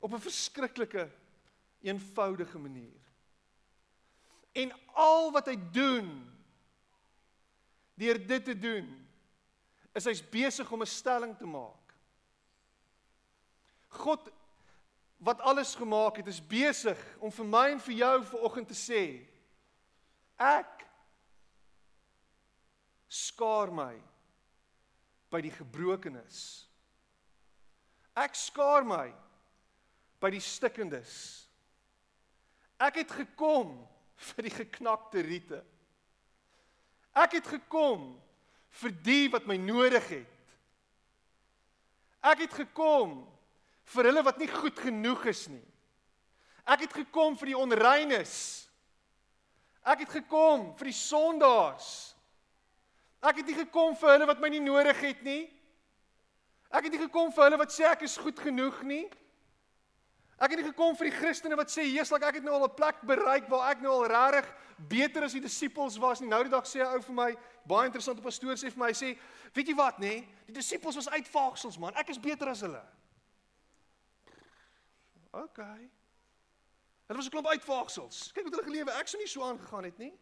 op 0.00 0.10
'n 0.12 0.18
verskriklike 0.18 1.06
eenvoudige 1.86 2.58
manier. 2.58 3.00
En 4.52 4.72
al 4.92 5.30
wat 5.30 5.46
hy 5.46 5.56
doen 5.72 6.08
deur 7.94 8.26
dit 8.26 8.44
te 8.44 8.58
doen 8.58 8.88
is 9.94 10.04
hy's 10.04 10.22
besig 10.30 10.72
om 10.72 10.82
'n 10.82 10.86
stelling 10.86 11.36
te 11.36 11.46
maak. 11.46 11.94
God 13.88 14.30
wat 15.16 15.40
alles 15.40 15.74
gemaak 15.74 16.16
het 16.16 16.26
is 16.26 16.46
besig 16.46 16.98
om 17.18 17.30
vir 17.30 17.44
my 17.44 17.66
en 17.70 17.80
vir 17.80 17.94
jou 17.94 18.24
vanoggend 18.24 18.68
te 18.68 18.74
sê 18.74 19.26
ek 20.36 20.79
skaar 23.10 23.72
my 23.74 23.94
by 25.30 25.40
die 25.42 25.52
gebrokenis. 25.54 26.70
Ek 28.14 28.36
skaar 28.38 28.86
my 28.86 29.08
by 30.22 30.30
die 30.34 30.42
stikkendes. 30.42 31.12
Ek 32.80 33.02
het 33.02 33.12
gekom 33.12 33.74
vir 34.30 34.46
die 34.46 34.54
geknakte 34.54 35.24
riete. 35.24 35.60
Ek 37.16 37.38
het 37.40 37.48
gekom 37.50 38.12
vir 38.80 38.94
die 39.04 39.26
wat 39.32 39.48
my 39.50 39.56
nodig 39.58 40.06
het. 40.12 40.36
Ek 42.20 42.44
het 42.44 42.54
gekom 42.54 43.24
vir 43.90 44.10
hulle 44.10 44.22
wat 44.22 44.38
nie 44.38 44.50
goed 44.52 44.78
genoeg 44.78 45.26
is 45.32 45.46
nie. 45.50 45.66
Ek 46.68 46.84
het 46.84 46.94
gekom 46.94 47.34
vir 47.40 47.52
die 47.52 47.58
onreines. 47.58 48.34
Ek 49.82 50.04
het 50.04 50.12
gekom 50.20 50.70
vir 50.78 50.90
die 50.90 50.96
sondaars. 50.96 52.09
Ek 53.20 53.36
het 53.36 53.46
nie 53.46 53.54
gekom 53.54 53.96
vir 54.00 54.14
hulle 54.14 54.26
wat 54.26 54.40
my 54.40 54.48
nie 54.48 54.62
nodig 54.64 55.00
het 55.00 55.22
nie. 55.22 55.42
Ek 56.70 56.86
het 56.86 56.94
nie 56.94 57.02
gekom 57.02 57.32
vir 57.34 57.48
hulle 57.48 57.58
wat 57.60 57.72
sê 57.74 57.84
ek 57.90 58.06
is 58.06 58.16
goed 58.16 58.38
genoeg 58.38 58.82
nie. 58.86 59.04
Ek 60.40 60.54
het 60.54 60.60
nie 60.62 60.70
gekom 60.70 60.94
vir 60.96 61.10
die 61.10 61.16
Christene 61.18 61.56
wat 61.58 61.68
sê 61.68 61.84
Jesus, 61.84 62.14
ek 62.16 62.38
het 62.38 62.44
nou 62.44 62.54
al 62.56 62.64
'n 62.64 62.74
plek 62.74 63.02
bereik 63.04 63.48
waar 63.50 63.72
ek 63.72 63.82
nou 63.82 63.92
al 63.92 64.06
regtig 64.08 64.48
beter 64.88 65.24
as 65.24 65.32
die 65.32 65.40
disippels 65.40 65.98
was 65.98 66.20
nie. 66.20 66.28
Nou 66.28 66.42
die 66.42 66.50
dag 66.50 66.64
sê 66.64 66.80
'n 66.80 66.94
ou 66.94 67.00
vir 67.00 67.14
my, 67.14 67.36
baie 67.66 67.86
interessante 67.86 68.22
pastoor 68.22 68.56
sê 68.56 68.70
vir 68.72 68.78
my, 68.78 68.86
hy 68.86 68.92
sê, 68.92 69.18
"Weet 69.52 69.68
jy 69.68 69.74
wat, 69.74 69.98
nê? 69.98 70.26
Die 70.46 70.54
disippels 70.54 70.96
was 70.96 71.08
uitvaagsels, 71.08 71.78
man. 71.78 71.94
Ek 71.94 72.08
is 72.08 72.18
beter 72.18 72.48
as 72.48 72.60
hulle." 72.60 72.82
OK. 75.32 75.58
Hulle 75.58 77.18
was 77.18 77.26
'n 77.26 77.30
klomp 77.30 77.46
uitvaagsels. 77.46 78.32
Kyk 78.32 78.44
wat 78.44 78.52
hulle 78.52 78.64
gelewe. 78.64 78.90
Ek 78.92 79.08
sou 79.08 79.18
nie 79.18 79.28
so 79.28 79.42
aangegaan 79.42 79.84
het 79.84 79.98
nie. 79.98 80.18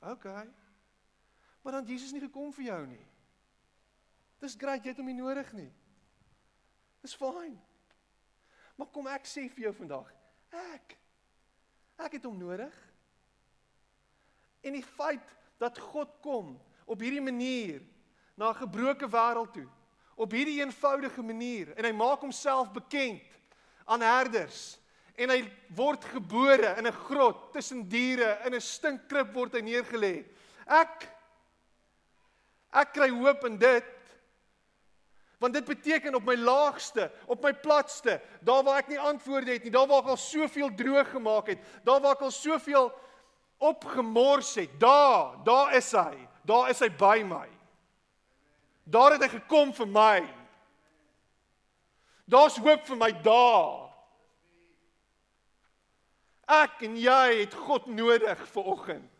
OK. 0.00 0.24
Maar 1.62 1.72
dan 1.72 1.84
Jesus 1.84 2.12
nie 2.12 2.20
gekom 2.20 2.52
vir 2.52 2.64
jou 2.64 2.86
nie. 2.86 3.06
Dis 4.40 4.56
great, 4.56 4.84
jy 4.84 4.94
het 4.94 5.00
hom 5.00 5.10
nie 5.10 5.18
nodig 5.18 5.52
nie. 5.52 5.68
Dis 7.04 7.16
fyn. 7.16 7.58
Maar 8.80 8.88
kom 8.94 9.10
ek 9.12 9.28
sê 9.28 9.44
vir 9.52 9.66
jou 9.68 9.74
vandag, 9.76 10.08
ek 10.56 10.96
ek 12.00 12.14
het 12.16 12.24
hom 12.24 12.38
nodig. 12.40 12.72
En 14.64 14.72
die 14.72 14.84
feit 14.96 15.34
dat 15.60 15.76
God 15.92 16.14
kom 16.24 16.54
op 16.88 17.04
hierdie 17.04 17.20
manier 17.20 17.82
na 18.40 18.48
'n 18.48 18.62
gebroke 18.64 19.04
wêreld 19.04 19.52
toe, 19.52 19.68
op 20.16 20.32
hierdie 20.32 20.60
eenvoudige 20.60 21.22
manier 21.22 21.76
en 21.76 21.84
hy 21.84 21.92
maak 21.92 22.20
homself 22.20 22.72
bekend 22.72 23.24
aan 23.84 24.00
herders 24.00 24.79
en 25.20 25.32
hy 25.34 25.40
word 25.76 26.04
gebore 26.14 26.74
in 26.78 26.86
'n 26.86 27.00
grot 27.06 27.52
tussen 27.52 27.88
diere 27.88 28.38
in 28.46 28.54
'n 28.54 28.60
stinkkrib 28.60 29.34
word 29.34 29.54
hy 29.54 29.60
neergelê. 29.60 30.24
Ek 30.66 31.08
ek 32.72 32.92
kry 32.94 33.10
hoop 33.10 33.44
in 33.44 33.58
dit. 33.58 33.84
Want 35.40 35.54
dit 35.54 35.64
beteken 35.64 36.14
op 36.14 36.24
my 36.24 36.36
laagste, 36.36 37.10
op 37.26 37.42
my 37.42 37.52
platste, 37.52 38.20
daar 38.44 38.62
waar 38.62 38.78
ek 38.78 38.88
nie 38.88 39.00
antwoorde 39.00 39.52
het 39.52 39.62
nie, 39.64 39.72
daar 39.72 39.86
waar 39.88 40.02
ek 40.02 40.12
al 40.12 40.16
soveel 40.16 40.68
droog 40.76 41.10
gemaak 41.10 41.46
het, 41.46 41.58
daar 41.82 42.00
waar 42.00 42.12
ek 42.12 42.22
al 42.22 42.30
soveel 42.30 42.92
opgemors 43.58 44.54
het, 44.54 44.80
daar, 44.80 45.44
daar 45.44 45.74
is 45.74 45.92
hy. 45.92 46.28
Daar 46.44 46.70
is 46.70 46.78
hy 46.80 46.88
by 46.88 47.22
my. 47.24 47.48
Daar 48.84 49.12
het 49.12 49.22
hy 49.22 49.28
gekom 49.28 49.72
vir 49.72 49.86
my. 49.86 50.20
Daar's 52.30 52.56
hoop 52.56 52.86
vir 52.86 52.96
my 52.96 53.12
daar. 53.24 53.89
Ek 56.50 56.82
en 56.82 56.96
jy 56.98 57.24
het 57.44 57.54
God 57.54 57.86
nodig 57.86 58.44
vir 58.52 58.70
oggend. 58.72 59.16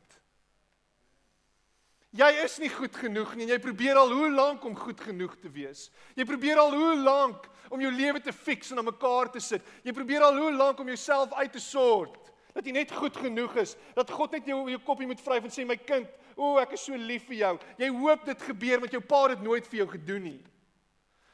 Jy 2.10 2.26
is 2.42 2.56
nie 2.58 2.70
goed 2.74 2.96
genoeg 2.98 3.36
nie 3.36 3.44
en 3.46 3.52
jy 3.52 3.60
probeer 3.62 3.98
al 4.00 4.10
hoe 4.10 4.32
lank 4.34 4.64
om 4.66 4.74
goed 4.74 4.98
genoeg 4.98 5.36
te 5.38 5.50
wees. 5.54 5.86
Jy 6.18 6.26
probeer 6.26 6.58
al 6.58 6.74
hoe 6.74 6.96
lank 6.98 7.46
om 7.70 7.78
jou 7.78 7.92
lewe 7.94 8.18
te 8.24 8.34
fix 8.34 8.72
en 8.72 8.82
aan 8.82 8.88
mekaar 8.88 9.30
te 9.30 9.42
sit. 9.42 9.62
Jy 9.86 9.94
probeer 9.94 10.26
al 10.26 10.40
hoe 10.40 10.50
lank 10.56 10.82
om 10.82 10.90
jouself 10.90 11.30
uit 11.38 11.54
te 11.54 11.62
sort 11.62 12.32
dat 12.50 12.66
jy 12.66 12.74
net 12.74 12.90
goed 12.90 13.14
genoeg 13.14 13.54
is. 13.62 13.76
Dat 13.94 14.10
God 14.10 14.34
net 14.34 14.48
jou 14.50 14.64
jou 14.72 14.80
koppie 14.82 15.06
moet 15.06 15.22
vryf 15.22 15.46
en 15.46 15.54
sê 15.54 15.62
my 15.66 15.78
kind, 15.78 16.08
o, 16.34 16.56
ek 16.58 16.74
is 16.74 16.82
so 16.88 16.98
lief 16.98 17.28
vir 17.30 17.38
jou. 17.44 17.52
Jy 17.78 17.90
hoop 17.94 18.26
dit 18.26 18.42
gebeur 18.48 18.82
want 18.82 18.96
jou 18.96 19.02
pa 19.06 19.20
het 19.28 19.36
dit 19.36 19.46
nooit 19.46 19.70
vir 19.70 19.84
jou 19.84 19.88
gedoen 19.94 20.26
nie. 20.32 20.40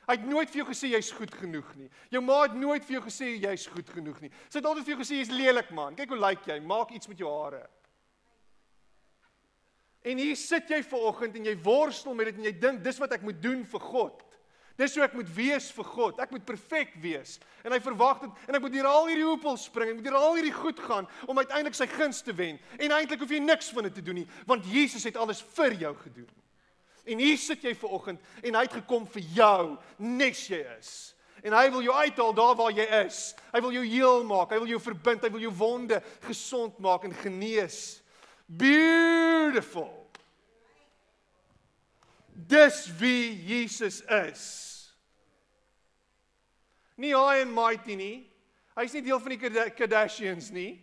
Hy 0.07 0.15
het 0.15 0.27
nooit 0.27 0.51
vir 0.53 0.61
jou 0.61 0.69
gesê 0.69 0.93
jy's 0.93 1.09
goed 1.11 1.33
genoeg 1.35 1.71
nie. 1.75 1.89
Jou 2.15 2.21
ma 2.23 2.45
het 2.45 2.55
nooit 2.55 2.85
vir 2.87 3.01
jou 3.01 3.07
gesê 3.09 3.33
jy's 3.43 3.67
goed 3.73 3.89
genoeg 3.91 4.21
nie. 4.23 4.31
Sy 4.47 4.61
het 4.61 4.69
altyd 4.69 4.87
vir 4.87 4.95
jou 4.95 5.01
gesê 5.01 5.19
jy's 5.19 5.33
lelik 5.35 5.73
man. 5.75 5.97
Kyk 5.99 6.15
hoe 6.15 6.21
lyk 6.23 6.47
jy. 6.47 6.61
Maak 6.63 6.93
iets 6.95 7.11
met 7.11 7.19
jou 7.19 7.33
hare. 7.33 7.65
En 10.07 10.23
hier 10.23 10.39
sit 10.39 10.71
jy 10.71 10.79
ver 10.87 11.09
oggend 11.09 11.35
en 11.35 11.49
jy 11.51 11.57
worstel 11.65 12.15
met 12.15 12.31
dit 12.31 12.39
en 12.39 12.47
jy 12.47 12.55
dink 12.63 12.85
dis 12.85 13.03
wat 13.03 13.17
ek 13.17 13.27
moet 13.27 13.43
doen 13.43 13.67
vir 13.67 13.83
God. 13.83 14.23
Dis 14.79 14.95
hoe 14.95 15.03
ek 15.07 15.17
moet 15.17 15.29
wees 15.35 15.67
vir 15.75 15.89
God. 15.89 16.19
Ek 16.23 16.31
moet 16.31 16.47
perfek 16.47 16.95
wees. 17.03 17.39
En 17.65 17.75
hy 17.75 17.83
verwag 17.83 18.23
dit 18.23 18.47
en 18.47 18.59
ek 18.61 18.63
moet 18.63 18.77
hier 18.77 18.87
al 18.87 19.11
hierdie 19.11 19.27
hoepels 19.27 19.67
spring. 19.67 19.91
Ek 19.91 19.99
moet 19.99 20.07
hier 20.07 20.19
al 20.21 20.37
hierdie 20.37 20.55
goed 20.55 20.83
gaan 20.87 21.09
om 21.27 21.43
uiteindelik 21.43 21.75
sy 21.75 21.89
guns 21.97 22.23
te 22.23 22.37
wen. 22.37 22.61
En 22.79 22.95
eintlik 22.95 23.25
hoef 23.25 23.33
jy 23.35 23.41
niks 23.43 23.73
van 23.75 23.89
dit 23.89 23.99
te 23.99 24.05
doen 24.07 24.21
nie, 24.21 24.29
want 24.47 24.69
Jesus 24.71 25.09
het 25.09 25.19
alles 25.19 25.43
vir 25.57 25.75
jou 25.81 25.97
gedoen. 26.05 26.31
En 27.07 27.21
hier 27.23 27.39
sit 27.39 27.63
jy 27.63 27.75
ver 27.79 27.93
oggend 27.95 28.23
en 28.43 28.59
hy 28.59 28.65
het 28.67 28.79
gekom 28.81 29.07
vir 29.15 29.29
jou 29.37 29.77
nes 30.03 30.41
jy 30.51 30.63
is. 30.77 30.95
En 31.47 31.55
hy 31.55 31.69
wil 31.71 31.85
jou 31.85 31.95
uithaal 31.95 32.35
daar 32.35 32.57
waar 32.59 32.73
jy 32.75 32.87
is. 33.05 33.21
Hy 33.53 33.61
wil 33.63 33.75
jou 33.77 33.85
heel 33.87 34.25
maak, 34.27 34.51
hy 34.51 34.59
wil 34.59 34.73
jou 34.73 34.81
verbind, 34.83 35.23
hy 35.23 35.31
wil 35.31 35.45
jou 35.45 35.53
wonde 35.55 36.01
gesond 36.27 36.81
maak 36.83 37.07
en 37.07 37.15
genees. 37.21 38.01
Beautiful. 38.47 39.93
Dis 42.35 42.85
wie 42.99 43.37
Jesus 43.47 44.03
is. 44.27 44.43
Nie 46.97 47.15
high 47.15 47.45
and 47.45 47.55
mighty 47.55 47.95
nie. 47.95 48.27
Hy's 48.77 48.93
nie 48.97 49.05
deel 49.05 49.21
van 49.21 49.37
die 49.37 49.71
Kardashians 49.77 50.51
nie. 50.53 50.75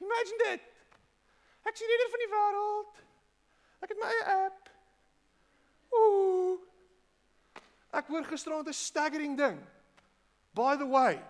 Imagine 0.00 0.42
dit. 0.48 0.66
Ek 1.68 1.76
sien 1.76 1.88
redder 1.88 2.10
van 2.12 2.24
die 2.24 2.30
wêreld. 2.32 3.00
Ek 3.84 3.92
het 3.92 4.00
my 4.00 4.10
eie 4.10 4.26
app. 4.46 4.69
Ooh. 5.94 6.58
Ek 7.90 8.06
hoor 8.06 8.24
gisteraand 8.24 8.68
'n 8.68 8.72
staggering 8.72 9.36
ding. 9.36 9.58
By 10.54 10.76
the 10.76 10.86
way, 10.86 11.22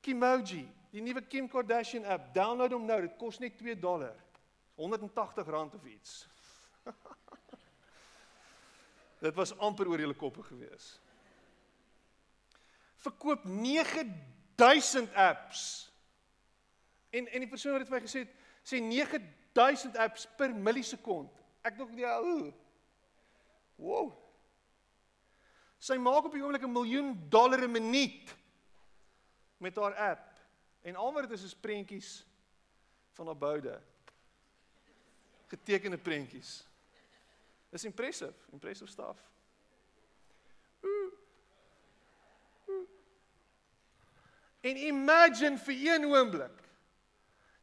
Kimoji, 0.00 0.68
die 0.90 1.00
nuwe 1.00 1.22
Kim 1.28 1.48
Kardashian 1.48 2.04
app, 2.04 2.34
download 2.34 2.72
hom 2.72 2.86
nou. 2.86 3.00
Dit 3.00 3.16
kos 3.18 3.38
net 3.38 3.58
2 3.58 3.78
dollar. 3.78 4.14
180 4.74 5.46
rand 5.46 5.74
of 5.74 5.84
iets. 5.86 6.26
Dit 9.22 9.34
was 9.34 9.52
amper 9.58 9.86
oor 9.86 10.00
julle 10.02 10.16
koppe 10.18 10.42
gewees. 10.42 11.00
Verkoop 13.04 13.44
9000 13.44 15.14
apps. 15.14 15.92
En 17.10 17.28
en 17.28 17.44
die 17.44 17.50
persoon 17.50 17.76
wat 17.76 17.84
dit 17.84 17.92
vir 17.92 18.00
my 18.00 18.06
gesê 18.06 18.24
het, 18.24 18.34
sê 18.66 18.80
9000 18.82 19.96
apps 20.00 20.26
per 20.38 20.54
millisekond. 20.54 21.30
Ek 21.62 21.76
dink 21.78 21.94
die 21.94 22.08
ou. 22.08 22.50
Wow. 23.82 24.12
Sy 25.82 25.98
maak 25.98 26.28
op 26.28 26.34
die 26.36 26.42
oomblik 26.42 26.62
'n 26.62 26.72
miljoen 26.72 27.28
dollar 27.28 27.62
'n 27.62 27.70
minuut 27.70 28.36
met 29.58 29.76
haar 29.76 29.94
app. 29.94 30.28
En 30.82 30.96
al 30.96 31.12
wat 31.12 31.22
dit 31.22 31.38
is 31.38 31.42
is 31.42 31.54
prentjies 31.54 32.26
van 33.12 33.26
haar 33.26 33.36
boude. 33.36 33.80
Getekende 35.46 35.98
prentjies. 35.98 36.66
Dis 37.70 37.84
impressive, 37.84 38.34
impressive 38.52 38.90
stuff. 38.90 39.30
En 44.60 44.76
imagine 44.76 45.58
vir 45.58 45.74
een 45.74 46.04
oomblik 46.04 46.60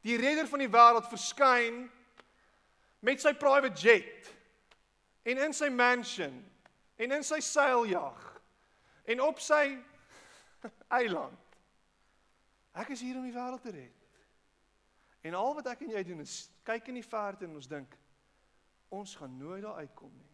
die 0.01 0.17
redder 0.17 0.47
van 0.47 0.59
die 0.59 0.69
wêreld 0.69 1.07
verskyn 1.07 1.91
met 2.99 3.21
sy 3.21 3.33
private 3.33 3.79
jet 3.81 4.38
en 5.23 5.43
in 5.45 5.53
sy 5.53 5.69
mansion 5.69 6.35
en 6.99 7.15
in 7.15 7.23
sy 7.23 7.39
seiljag 7.43 8.25
en 9.09 9.21
op 9.25 9.39
sy 9.41 9.63
eiland. 10.99 11.57
Ek 12.79 12.93
is 12.93 13.01
hier 13.01 13.17
om 13.17 13.25
die 13.25 13.33
wêreld 13.33 13.63
te 13.63 13.73
red. 13.73 13.95
En 15.25 15.35
al 15.35 15.55
wat 15.57 15.67
ek 15.73 15.83
en 15.83 15.95
jy 15.97 16.03
doen 16.07 16.23
is 16.23 16.45
kyk 16.67 16.91
in 16.91 16.99
die 16.99 17.07
verte 17.07 17.47
en 17.47 17.57
ons 17.59 17.67
dink 17.67 17.95
ons 18.93 19.15
gaan 19.19 19.35
nooit 19.37 19.63
daar 19.63 19.81
uitkom 19.83 20.13
nie. 20.13 20.29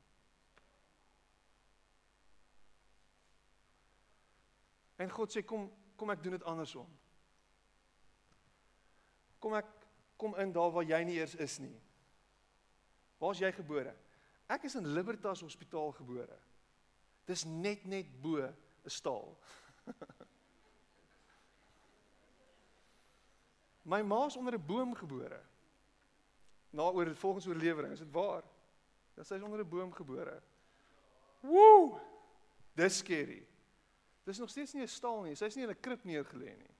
En 5.02 5.12
God 5.12 5.34
sê 5.34 5.44
kom 5.44 5.68
kom 5.96 6.12
ek 6.12 6.24
doen 6.24 6.36
dit 6.36 6.48
andersom. 6.48 6.88
Kom 9.40 9.56
ek 9.56 9.68
kom 10.20 10.36
in 10.44 10.52
daar 10.56 10.72
waar 10.76 10.84
jy 10.88 11.00
nie 11.08 11.20
eers 11.20 11.36
is 11.40 11.58
nie. 11.64 11.76
Waar's 13.20 13.40
jy 13.40 13.52
gebore? 13.56 13.94
Ek 14.48 14.64
is 14.64 14.76
in 14.76 14.94
Libertas 14.94 15.42
Hospitaal 15.42 15.92
gebore. 15.98 16.38
Dis 17.26 17.44
net 17.46 17.86
net 17.86 18.22
bo 18.22 18.38
'n 18.42 18.56
staal. 18.86 19.38
My 23.92 24.02
ma's 24.02 24.38
onder 24.38 24.54
'n 24.54 24.66
boom 24.66 24.96
gebore. 24.96 25.42
Na 26.70 26.92
oor 26.92 27.16
volgens 27.16 27.48
oorlewering, 27.48 27.94
is 27.94 28.00
dit 28.00 28.12
waar? 28.12 28.44
Ja, 29.16 29.24
sy 29.24 29.36
is 29.36 29.42
onder 29.42 29.60
'n 29.60 29.70
boom 29.70 29.94
gebore. 29.94 30.42
Woew! 31.40 32.00
Dis 32.74 32.98
skerry. 32.98 33.48
Dis 34.24 34.38
nog 34.38 34.50
steeds 34.50 34.74
nie 34.74 34.82
'n 34.82 34.88
stal 34.88 35.22
nie. 35.22 35.36
Sy's 35.36 35.56
nie 35.56 35.64
in 35.64 35.70
'n 35.70 35.80
krib 35.80 36.04
neergelê 36.04 36.58
nie. 36.58 36.76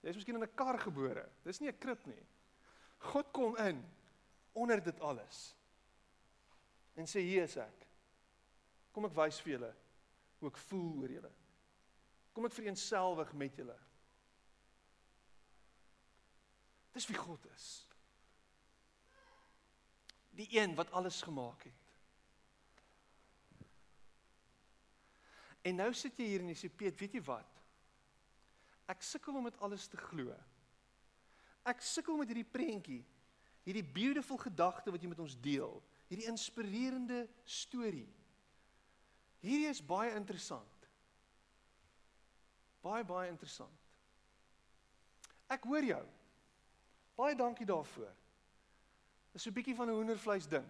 Jy's 0.00 0.14
miskien 0.14 0.34
in 0.34 0.42
'n 0.42 0.54
kar 0.54 0.78
gebore. 0.78 1.28
Dis 1.42 1.60
nie 1.60 1.68
'n 1.68 1.78
krib 1.78 2.06
nie. 2.06 2.26
God 2.98 3.30
kom 3.32 3.56
in 3.56 3.84
onder 4.52 4.82
dit 4.82 5.00
alles. 5.00 5.54
En 6.98 7.06
sê 7.08 7.22
hier 7.24 7.46
is 7.46 7.56
ek. 7.60 7.86
Kom 8.94 9.06
ek 9.06 9.14
wys 9.16 9.38
vir 9.44 9.56
julle 9.56 9.70
hoe 10.40 10.48
ek 10.48 10.58
voel 10.70 11.02
oor 11.02 11.12
julle. 11.12 11.30
Kom 12.32 12.46
ek 12.48 12.56
vereenselwig 12.56 13.32
met 13.36 13.58
julle. 13.60 13.76
Dis 16.94 17.06
wie 17.10 17.18
God 17.18 17.44
is. 17.52 17.68
Die 20.38 20.48
een 20.56 20.74
wat 20.78 20.90
alles 20.96 21.20
gemaak 21.22 21.66
het. 21.68 21.76
En 25.68 25.76
nou 25.76 25.90
sit 25.92 26.16
jy 26.16 26.30
hier 26.30 26.42
en 26.42 26.50
jy 26.54 26.56
sê 26.56 26.70
Piet, 26.72 26.96
weet 26.96 27.18
jy 27.18 27.22
wat? 27.26 27.58
Ek 28.90 29.04
sukkel 29.04 29.36
om 29.36 29.46
dit 29.46 29.58
alles 29.62 29.84
te 29.90 29.98
glo. 30.00 30.32
Ek 31.68 31.82
sukkel 31.84 32.16
met 32.16 32.30
hierdie 32.32 32.48
prentjie, 32.48 33.02
hierdie 33.66 33.84
beautiful 33.84 34.40
gedagte 34.40 34.90
wat 34.90 35.02
jy 35.04 35.10
met 35.12 35.20
ons 35.20 35.36
deel, 35.44 35.76
hierdie 36.10 36.28
inspirerende 36.28 37.22
storie. 37.46 38.08
Hierdie 39.40 39.70
is 39.70 39.80
baie 39.80 40.10
interessant. 40.18 40.88
Baie 42.82 43.04
baie 43.06 43.30
interessant. 43.30 43.76
Ek 45.50 45.64
hoor 45.70 45.86
jou. 45.86 46.02
Baie 47.18 47.36
dankie 47.38 47.66
daarvoor. 47.66 48.10
Dis 49.32 49.46
'n 49.46 49.54
bietjie 49.54 49.76
van 49.76 49.88
'n 49.88 49.94
hoendervleis 49.94 50.46
ding. 50.48 50.66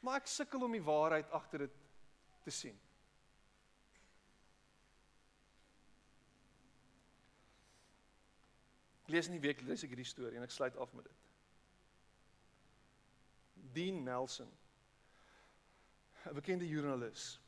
Maar 0.00 0.16
ek 0.16 0.26
sukkel 0.26 0.62
om 0.64 0.72
die 0.72 0.82
waarheid 0.82 1.30
agter 1.30 1.58
dit 1.58 1.76
te 2.42 2.50
sien. 2.50 2.80
lees 9.10 9.26
in 9.26 9.36
die 9.36 9.42
week 9.42 9.62
lees 9.66 9.82
ek 9.84 9.94
hierdie 9.94 10.08
storie 10.08 10.38
en 10.38 10.46
ek 10.46 10.54
sluit 10.54 10.76
af 10.80 10.92
met 10.94 11.08
dit. 11.08 11.29
Dean 13.72 14.02
Nelson 14.04 14.50
'n 16.26 16.34
bekende 16.34 16.68
joernalis 16.68 17.40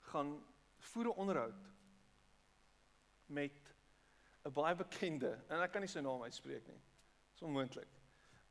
gaan 0.00 0.46
voer 0.78 1.06
'n 1.06 1.18
onderhoud 1.18 1.62
met 3.26 3.74
'n 4.44 4.52
baie 4.52 4.74
bekende 4.74 5.44
en 5.48 5.60
ek 5.60 5.72
kan 5.72 5.80
nie 5.80 5.90
sy 5.90 6.00
naam 6.00 6.22
uitspreek 6.22 6.66
nie. 6.66 6.80
Dit 6.80 7.34
is 7.34 7.42
onmoontlik. 7.42 7.88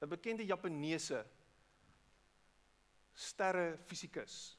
'n 0.02 0.10
Bekende 0.10 0.46
Japaneese 0.46 1.26
sterre 3.14 3.78
fisikus. 3.78 4.58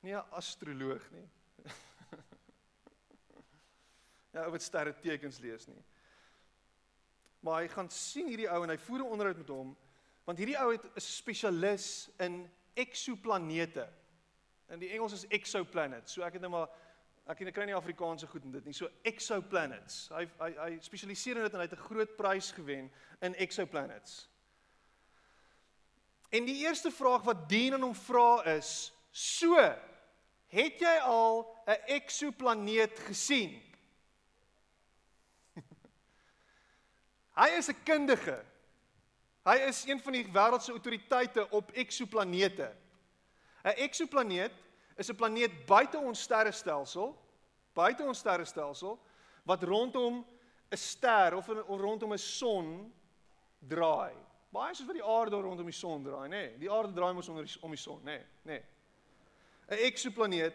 Nie 0.00 0.14
'n 0.14 0.30
astroloog 0.30 1.10
nie. 1.10 1.28
Ja, 4.32 4.44
ou 4.44 4.50
wat 4.52 4.62
sterre 4.62 4.92
tekens 5.00 5.38
lees 5.38 5.66
nie. 5.66 5.84
Maar 7.40 7.62
hy 7.62 7.68
gaan 7.68 7.88
sien 7.90 8.28
hierdie 8.28 8.50
ou 8.52 8.62
en 8.62 8.70
hy 8.70 8.76
voer 8.76 9.00
'n 9.00 9.12
onderhoud 9.14 9.36
met 9.40 9.48
hom 9.48 9.76
want 10.28 10.40
hierdie 10.42 10.58
ou 10.60 10.72
het 10.74 10.84
'n 10.84 11.00
spesialis 11.00 12.10
in 12.20 12.50
eksoplanete. 12.74 13.88
In 14.68 14.78
die 14.78 14.90
Engels 14.90 15.12
is 15.12 15.26
exoplanets. 15.26 16.12
So 16.12 16.22
ek 16.22 16.32
het 16.32 16.42
nou 16.42 16.50
maar 16.50 16.68
ek 17.26 17.52
kry 17.54 17.64
nie 17.64 17.74
Afrikaanse 17.74 18.26
goed 18.26 18.44
in 18.44 18.52
dit 18.52 18.64
nie. 18.64 18.72
So 18.72 18.88
exoplanets. 19.02 20.08
Hy 20.08 20.28
hy 20.38 20.50
hy 20.58 20.78
spesialiseer 20.80 21.36
in 21.36 21.42
dit 21.42 21.52
en 21.52 21.60
hy 21.60 21.66
het 21.66 21.78
'n 21.78 21.88
groot 21.88 22.16
prys 22.16 22.50
gewen 22.52 22.92
in 23.20 23.34
exoplanets. 23.34 24.28
En 26.30 26.44
die 26.44 26.66
eerste 26.66 26.90
vraag 26.90 27.22
wat 27.22 27.48
Dean 27.48 27.74
aan 27.74 27.82
hom 27.82 27.94
vra 27.94 28.44
is: 28.44 28.92
"So, 29.10 29.56
het 30.46 30.80
jy 30.80 30.98
al 31.00 31.56
'n 31.66 31.80
eksoplaneet 31.86 32.98
gesien?" 32.98 33.62
Hy 37.40 37.48
is 37.56 37.68
'n 37.68 37.82
kundige. 37.84 38.44
Hy 39.48 39.56
is 39.64 39.86
een 39.88 40.00
van 40.04 40.12
die 40.12 40.26
wêreld 40.28 40.60
se 40.62 40.74
autoriteite 40.74 41.46
op 41.56 41.70
eksoplanete. 41.72 42.68
'n 43.64 43.80
Eksoplaneet 43.84 44.52
is 44.96 45.08
'n 45.08 45.14
planeet 45.14 45.66
buite 45.66 45.98
ons 45.98 46.20
sterrestelsel, 46.20 47.16
buite 47.72 48.02
ons 48.02 48.18
sterrestelsel 48.18 48.98
wat 49.44 49.62
rondom 49.62 50.26
'n 50.70 50.76
ster 50.76 51.34
of, 51.36 51.48
of 51.48 51.80
rondom 51.80 52.12
'n 52.12 52.18
son 52.18 52.92
draai. 53.58 54.12
Baie 54.50 54.74
soos 54.74 54.86
wat 54.86 54.96
die 54.96 55.04
aarde 55.04 55.36
rondom 55.36 55.66
die 55.66 55.72
son 55.72 56.04
draai, 56.04 56.28
nê? 56.28 56.30
Nee, 56.30 56.58
die 56.58 56.70
aarde 56.70 56.92
draai 56.92 57.12
mos 57.12 57.28
onder 57.28 57.44
die, 57.44 57.56
om 57.60 57.70
die 57.70 57.80
son, 57.80 58.00
nê? 58.00 58.04
Nee, 58.04 58.24
nê. 58.42 58.52
Nee. 58.52 58.62
'n 59.68 59.84
Eksoplaneet 59.84 60.54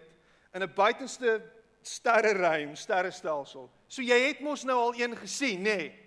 in 0.54 0.62
'n 0.62 0.74
buitenste 0.74 1.52
sterreruim, 1.82 2.76
sterrestelsel. 2.76 3.70
So 3.88 4.02
jy 4.02 4.28
het 4.28 4.40
mos 4.40 4.64
nou 4.64 4.78
al 4.78 4.94
een 4.94 5.18
gesien, 5.18 5.62
nê? 5.62 5.78
Nee. 5.78 6.00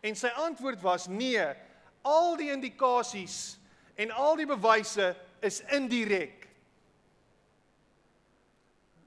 En 0.00 0.16
sy 0.16 0.28
antwoord 0.28 0.80
was 0.80 1.06
nee. 1.06 1.54
Al 2.02 2.36
die 2.36 2.50
indikasies 2.50 3.58
en 3.94 4.10
al 4.10 4.36
die 4.36 4.46
bewyse 4.46 5.12
is 5.40 5.60
indirek. 5.70 6.48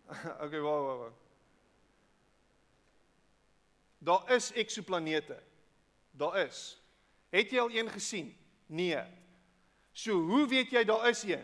Okay, 0.45 0.59
wow, 0.61 0.81
wow, 0.85 0.97
wow. 0.99 1.13
Daar 4.05 4.31
is 4.35 4.51
eksoplanete. 4.51 5.41
daar 6.17 6.37
is. 6.37 6.81
Het 7.29 7.51
jy 7.51 7.59
al 7.59 7.71
een 7.71 7.89
gesien? 7.89 8.37
Nee. 8.65 9.03
So 9.91 10.13
hoe 10.13 10.47
weet 10.47 10.71
jy 10.71 10.83
daar 10.83 11.09
is 11.09 11.23
een? 11.23 11.43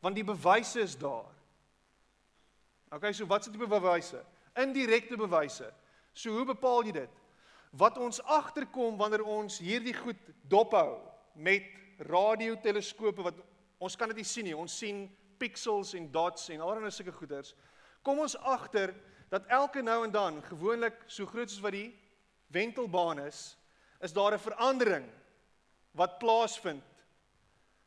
Want 0.00 0.14
die 0.14 0.24
bewyse 0.24 0.80
is 0.80 0.96
daar. 0.98 1.32
Okay, 2.88 3.12
so 3.12 3.26
wat 3.26 3.46
is 3.46 3.52
die 3.52 3.66
bewyse? 3.66 4.24
Indirekte 4.54 5.16
bewyse. 5.16 5.72
So 6.12 6.30
hoe 6.30 6.44
bepaal 6.44 6.84
jy 6.84 6.92
dit? 6.92 7.22
Wat 7.74 7.98
ons 7.98 8.20
agterkom 8.22 8.96
wanneer 8.96 9.24
ons 9.26 9.58
hierdie 9.58 9.96
goed 9.96 10.20
dophou 10.48 11.00
met 11.34 11.66
radioteleskope 11.98 13.22
wat 13.22 13.38
ons 13.82 13.96
kan 13.96 14.10
dit 14.10 14.22
nie 14.22 14.28
sien 14.28 14.48
nie. 14.48 14.56
Ons 14.56 14.76
sien 14.78 15.04
pixels 15.38 15.94
en 15.98 16.06
dots 16.12 16.48
en 16.54 16.62
allerlei 16.62 16.92
sulke 16.94 17.14
goeders. 17.14 17.54
Kom 18.04 18.20
ons 18.22 18.36
agter 18.38 18.94
dat 19.32 19.48
elke 19.52 19.82
nou 19.82 20.04
en 20.04 20.12
dan, 20.12 20.42
gewoonlik 20.46 20.96
so 21.10 21.26
groot 21.26 21.50
soos 21.50 21.62
wat 21.64 21.74
die 21.74 21.90
wentelbaan 22.54 23.24
is, 23.24 23.56
is 24.00 24.12
daar 24.12 24.34
'n 24.34 24.38
verandering 24.38 25.06
wat 25.92 26.18
plaasvind 26.18 26.84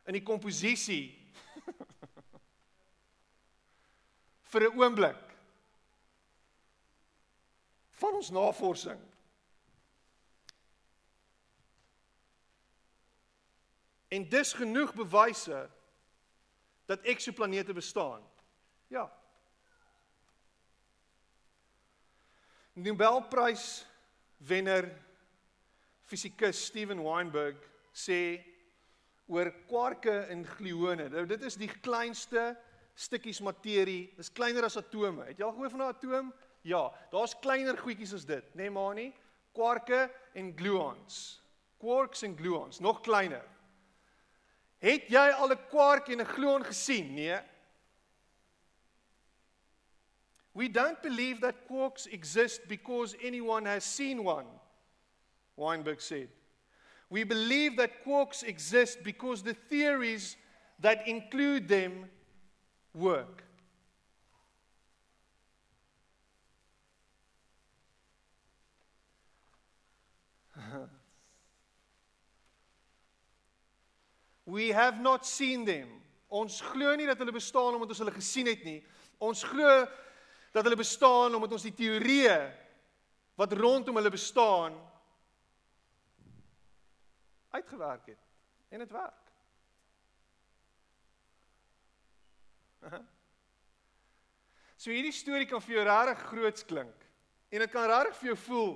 in 0.07 0.13
die 0.13 0.23
komposisie 0.23 1.31
vir 4.51 4.61
'n 4.61 4.79
oomblik 4.79 5.23
van 7.91 8.13
ons 8.13 8.29
navorsing. 8.29 8.99
En 14.07 14.29
dis 14.29 14.53
genoeg 14.53 14.93
bewyse 14.93 15.69
dat 16.87 17.03
eksoplanete 17.03 17.73
bestaan. 17.73 18.23
Ja. 18.87 19.07
Nobelprys 22.73 23.85
wenner 24.37 24.87
fisikus 26.07 26.65
Steven 26.65 27.03
Weinberg 27.03 27.59
sê 27.91 28.39
oor 29.27 29.51
kwarke 29.67 30.13
en 30.31 30.45
gluone. 30.45 31.09
Nou 31.11 31.25
dit 31.27 31.43
is 31.43 31.57
die 31.59 31.71
kleinste 31.83 32.53
stukkies 32.95 33.41
materie. 33.43 34.13
Dis 34.15 34.31
kleiner 34.31 34.69
as 34.69 34.79
atome. 34.79 35.25
Het 35.27 35.41
jy 35.41 35.47
al 35.47 35.55
gehoor 35.57 35.73
van 35.73 35.81
'n 35.83 35.91
atoom? 35.91 36.33
Ja, 36.61 36.91
daar's 37.11 37.35
kleiner 37.39 37.77
goedjies 37.77 38.13
as 38.13 38.25
dit, 38.25 38.43
né 38.55 38.67
nee, 38.67 38.69
maar 38.69 38.93
nie. 38.95 39.13
Kwarke 39.53 40.11
en 40.33 40.53
gluons. 40.55 41.41
Quarks 41.77 42.21
en 42.23 42.37
gluons, 42.37 42.79
nog 42.79 43.01
kleiner. 43.01 43.45
Het 44.77 45.09
jy 45.09 45.29
al 45.33 45.51
'n 45.51 45.67
kwark 45.69 46.07
en 46.07 46.21
'n 46.21 46.25
gluon 46.25 46.65
gesien? 46.65 47.13
Nee. 47.13 47.39
We 50.57 50.71
don't 50.71 51.01
believe 51.01 51.39
that 51.41 51.67
quarks 51.67 52.07
exist 52.07 52.67
because 52.67 53.15
anyone 53.21 53.65
has 53.65 53.95
seen 53.95 54.23
one. 54.23 54.47
Weinberg 55.55 56.01
said. 56.01 56.29
We 57.09 57.23
believe 57.25 57.77
that 57.77 58.03
quarks 58.03 58.43
exist 58.43 59.03
because 59.03 59.43
the 59.43 59.53
theories 59.53 60.35
that 60.79 61.07
include 61.07 61.67
them 61.67 62.09
work. 62.93 63.43
We 74.47 74.71
have 74.71 75.01
not 75.03 75.25
seen 75.27 75.65
them. 75.67 75.89
Ons 76.31 76.61
glo 76.63 76.95
nie 76.95 77.07
dat 77.07 77.19
hulle 77.19 77.35
bestaan 77.35 77.75
omdat 77.75 77.91
ons 77.91 77.99
hulle 77.99 78.15
gesien 78.15 78.47
het 78.47 78.63
nie. 78.63 78.79
Ons 79.19 79.43
glo 79.43 79.85
dat 80.55 80.63
hulle 80.63 80.79
bestaan 80.79 81.35
omdat 81.35 81.51
ons 81.57 81.65
die 81.67 81.75
teorieë 81.75 82.37
wat 83.37 83.53
rondom 83.59 83.99
hulle 83.99 84.11
bestaan 84.13 84.77
uitgewerk 87.51 88.13
het 88.13 88.23
en 88.71 88.83
dit 88.85 88.95
werk. 88.95 89.23
So 94.77 94.93
hierdie 94.93 95.09
storie 95.09 95.47
kan 95.49 95.57
vir 95.65 95.79
jou 95.79 95.83
regtig 95.87 96.19
groots 96.29 96.65
klink 96.69 97.05
en 97.49 97.63
dit 97.63 97.71
kan 97.73 97.87
regtig 97.89 98.19
vir 98.19 98.27
jou 98.29 98.35
voel, 98.43 98.73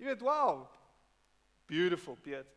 jy 0.00 0.06
weet, 0.08 0.22
wow. 0.24 0.62
Beautiful, 1.68 2.16
Piet. 2.16 2.48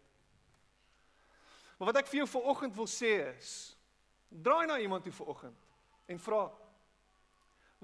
Maar 1.77 1.91
wat 1.91 2.01
ek 2.01 2.11
vir 2.11 2.21
jou 2.21 2.27
vanoggend 2.37 2.75
wil 2.75 2.87
sê 2.87 3.11
is, 3.33 3.49
draai 4.29 4.65
na 4.67 4.79
iemand 4.79 5.03
toe 5.03 5.13
vanoggend 5.15 5.57
en 6.11 6.21
vra 6.21 6.45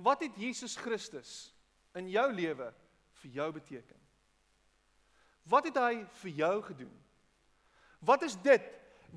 wat 0.02 0.24
het 0.24 0.38
Jesus 0.40 0.78
Christus 0.80 1.52
in 2.00 2.08
jou 2.10 2.28
lewe 2.34 2.70
vir 3.22 3.36
jou 3.36 3.50
beteken? 3.54 4.00
Wat 5.44 5.68
het 5.68 5.78
hy 5.78 6.06
vir 6.22 6.32
jou 6.40 6.56
gedoen? 6.70 6.94
Wat 8.00 8.24
is 8.26 8.38
dit 8.42 8.64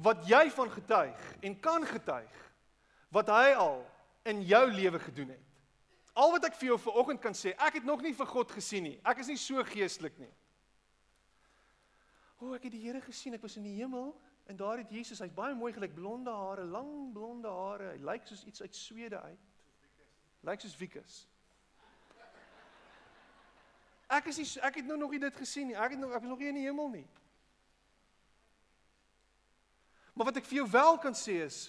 wat 0.05 0.27
jy 0.29 0.49
van 0.51 0.71
getuig 0.75 1.27
en 1.47 1.59
kan 1.63 1.87
getuig 1.87 2.41
wat 3.15 3.31
hy 3.31 3.55
al 3.55 3.85
in 4.27 4.43
jou 4.43 4.65
lewe 4.73 4.99
gedoen 4.99 5.37
het? 5.37 5.51
Al 6.15 6.35
wat 6.35 6.49
ek 6.51 6.59
vir 6.59 6.73
jou 6.73 6.79
vanoggend 6.79 7.23
kan 7.23 7.35
sê, 7.35 7.55
ek 7.59 7.81
het 7.81 7.87
nog 7.87 8.03
nie 8.03 8.15
vir 8.15 8.29
God 8.31 8.53
gesien 8.55 8.85
nie. 8.87 8.99
Ek 9.07 9.23
is 9.23 9.31
nie 9.31 9.39
so 9.41 9.63
geestelik 9.67 10.19
nie. 10.19 10.31
O, 12.39 12.53
ek 12.55 12.67
het 12.67 12.75
die 12.75 12.83
Here 12.85 13.01
gesien. 13.03 13.35
Ek 13.35 13.43
was 13.43 13.57
in 13.59 13.67
die 13.67 13.79
hemel 13.81 14.13
En 14.45 14.57
daar 14.57 14.79
het 14.79 14.91
Jesus, 14.93 15.19
hy's 15.19 15.33
baie 15.33 15.55
mooi 15.57 15.73
gelyk, 15.73 15.95
blonde 15.95 16.31
hare, 16.31 16.65
lang 16.69 17.13
blonde 17.13 17.49
hare. 17.49 17.95
Hy 17.95 18.01
lyk 18.05 18.27
soos 18.29 18.45
iets 18.45 18.63
uit 18.63 18.77
Swede 18.77 19.21
uit. 19.21 19.53
Lyk 20.45 20.61
soos 20.61 20.77
Wikus. 20.77 21.23
Ek 24.13 24.29
is 24.29 24.39
nie 24.39 24.49
ek 24.63 24.83
het 24.83 24.89
nou 24.89 24.99
nog 25.01 25.15
nie 25.15 25.23
dit 25.23 25.37
gesien 25.41 25.71
nie. 25.71 25.77
Ek 25.81 25.95
het 25.97 26.01
nog 26.01 26.13
ek 26.13 26.27
is 26.27 26.29
nog 26.29 26.43
nie 26.43 26.51
in 26.53 26.59
die 26.61 26.67
hemel 26.69 26.91
nie. 26.93 27.07
Maar 30.15 30.29
wat 30.29 30.43
ek 30.43 30.47
vir 30.47 30.61
jou 30.61 30.67
wel 30.71 30.99
kan 31.03 31.17
sê 31.19 31.41
is 31.43 31.63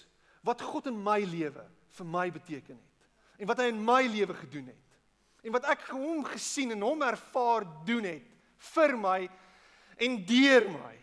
wat 0.46 0.62
God 0.62 0.92
in 0.92 0.98
my 1.02 1.18
lewe 1.26 1.64
vir 1.96 2.06
my 2.06 2.26
beteken 2.30 2.76
het. 2.76 3.08
En 3.40 3.48
wat 3.50 3.62
hy 3.64 3.70
in 3.72 3.80
my 3.82 4.02
lewe 4.06 4.36
gedoen 4.36 4.68
het. 4.70 5.00
En 5.42 5.54
wat 5.56 5.66
ek 5.72 5.88
hom 5.94 6.22
gesien 6.28 6.76
en 6.76 6.84
hom 6.84 7.02
ervaar 7.02 7.66
doen 7.88 8.06
het 8.06 8.30
vir 8.74 8.94
my 9.00 9.18
en 9.96 10.20
deur 10.28 10.68
my. 10.70 10.94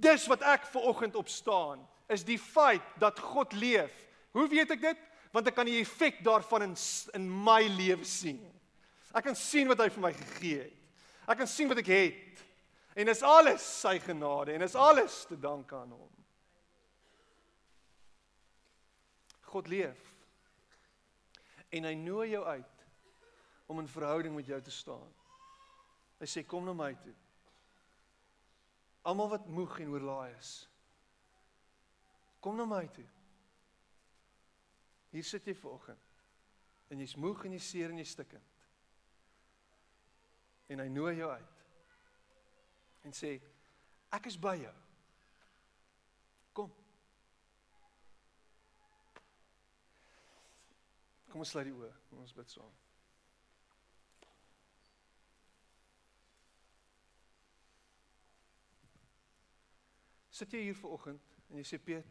Dis 0.00 0.26
wat 0.30 0.42
ek 0.42 0.66
ver 0.72 0.88
oggend 0.90 1.14
op 1.16 1.28
staan, 1.28 1.82
is 2.10 2.24
die 2.26 2.38
feit 2.38 2.84
dat 3.00 3.18
God 3.18 3.52
leef. 3.52 3.92
Hoe 4.34 4.48
weet 4.48 4.74
ek 4.74 4.80
dit? 4.80 5.04
Want 5.34 5.48
ek 5.50 5.56
kan 5.56 5.68
die 5.68 5.80
effek 5.80 6.20
daarvan 6.26 6.70
in 6.70 6.74
in 7.14 7.28
my 7.30 7.62
lewe 7.70 8.06
sien. 8.06 8.40
Ek 9.14 9.24
kan 9.28 9.36
sien 9.38 9.70
wat 9.70 9.82
hy 9.82 9.88
vir 9.94 10.02
my 10.02 10.12
gegee 10.14 10.64
het. 10.66 10.80
Ek 11.30 11.38
kan 11.38 11.48
sien 11.48 11.70
wat 11.70 11.80
ek 11.80 11.90
het. 11.90 12.42
En 12.94 13.08
dis 13.08 13.22
alles 13.26 13.62
sy 13.80 13.96
genade 14.02 14.54
en 14.54 14.62
is 14.62 14.76
alles 14.78 15.24
te 15.26 15.38
danke 15.38 15.74
aan 15.76 15.90
hom. 15.90 16.10
God 19.50 19.70
leef. 19.70 19.98
En 21.74 21.86
hy 21.86 21.94
nooi 21.98 22.30
jou 22.34 22.44
uit 22.46 22.86
om 23.66 23.80
in 23.82 23.90
verhouding 23.90 24.34
met 24.34 24.46
jou 24.46 24.60
te 24.62 24.74
staan. 24.74 25.10
Hy 26.22 26.28
sê 26.30 26.44
kom 26.46 26.66
na 26.66 26.74
my 26.76 26.92
toe. 27.02 27.14
Almal 29.04 29.28
wat 29.28 29.48
moeg 29.52 29.78
en 29.84 29.92
oorlaai 29.92 30.32
is. 30.38 30.52
Kom 32.40 32.56
na 32.56 32.64
my 32.68 32.86
toe. 32.92 33.06
Hier 35.12 35.24
sit 35.24 35.44
jy 35.44 35.54
vanoggend. 35.56 36.00
En 36.88 37.00
jy's 37.00 37.16
moeg 37.20 37.44
en 37.44 37.56
jy 37.56 37.60
seer 37.60 37.92
en 37.92 38.00
jy 38.00 38.06
stikkend. 38.08 38.54
En 40.72 40.80
hy 40.80 40.88
nooi 40.88 41.14
jou 41.18 41.28
uit. 41.30 41.60
En 43.04 43.12
sê 43.16 43.34
ek 44.16 44.30
is 44.30 44.38
by 44.40 44.54
jou. 44.62 44.72
Kom. 46.56 46.72
Kom 51.28 51.44
ons 51.44 51.52
sluit 51.52 51.68
die 51.68 51.76
oë. 51.76 51.92
Ons 52.24 52.32
bid 52.36 52.56
saam. 52.56 52.83
Sit 60.34 60.54
jy 60.54 60.64
hier 60.66 60.78
vanoggend 60.78 61.22
en 61.46 61.58
jy 61.60 61.66
sê 61.68 61.78
Piet, 61.78 62.06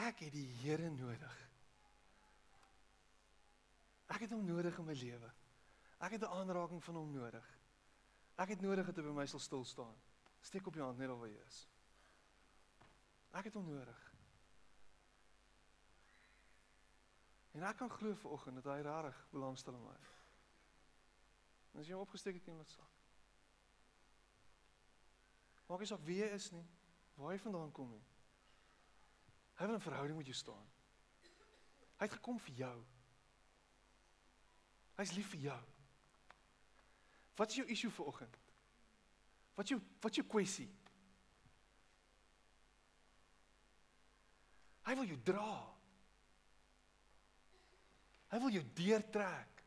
ek 0.00 0.22
het 0.24 0.32
die 0.32 0.46
Here 0.62 0.88
nodig. 0.88 1.34
Ek 4.14 4.24
het 4.24 4.32
hom 4.32 4.44
nodig 4.46 4.78
in 4.80 4.86
my 4.88 4.96
lewe. 4.96 5.30
Ek 6.00 6.16
het 6.16 6.22
'n 6.22 6.32
aanraking 6.38 6.80
van 6.84 6.96
hom 6.96 7.12
nodig. 7.12 7.46
Ek 8.36 8.48
het 8.48 8.60
nodig 8.60 8.86
dat 8.86 8.96
hy 8.96 9.02
by 9.02 9.12
my 9.14 9.26
sal 9.26 9.40
stil 9.40 9.64
staan. 9.64 9.94
Steek 10.40 10.66
op 10.66 10.74
jou 10.74 10.84
hand 10.84 10.98
net 10.98 11.08
al 11.08 11.18
waar 11.18 11.28
jy 11.28 11.44
is. 11.46 11.68
Ek 13.32 13.44
het 13.44 13.54
hom 13.54 13.66
nodig. 13.66 14.14
En 17.52 17.62
ek 17.62 17.76
kan 17.76 17.90
glo 17.90 18.14
vanoggend 18.14 18.62
dat 18.62 18.64
hy 18.64 18.80
regtig 18.80 19.26
belangstel 19.30 19.74
in 19.74 19.84
my. 19.84 19.98
En 21.72 21.80
as 21.80 21.86
jy 21.86 21.94
opgesteek 21.94 22.34
het 22.34 22.48
in 22.48 22.56
wat 22.56 22.68
sak. 22.68 22.90
Maak 25.66 25.78
nie 25.78 25.86
saak 25.86 26.02
wie 26.04 26.18
jy 26.18 26.32
is 26.34 26.50
nie. 26.50 26.64
Waar 27.14 27.32
hy 27.32 27.38
vandaan 27.38 27.72
kom 27.72 27.90
nie. 27.90 28.04
Hy 29.54 29.66
wil 29.66 29.76
'n 29.76 29.80
verhouding 29.80 30.16
met 30.18 30.26
jou 30.26 30.36
staan. 30.36 30.66
Hy 31.98 32.06
het 32.06 32.12
gekom 32.12 32.38
vir 32.38 32.54
jou. 32.54 32.84
Hy's 34.96 35.12
lief 35.12 35.28
vir 35.30 35.40
jou. 35.40 35.62
Wat 37.36 37.50
is 37.50 37.56
jou 37.56 37.66
issue 37.66 37.90
vir 37.90 38.06
oggend? 38.06 38.36
Wat 39.54 39.68
jou 39.68 39.80
wat 40.00 40.14
jou 40.14 40.26
kwessie? 40.26 40.70
Hy 44.84 44.94
wil 44.94 45.04
jou 45.04 45.18
dra. 45.22 45.74
Hy 48.28 48.40
wil 48.42 48.56
jou 48.58 48.64
deurtrek. 48.74 49.62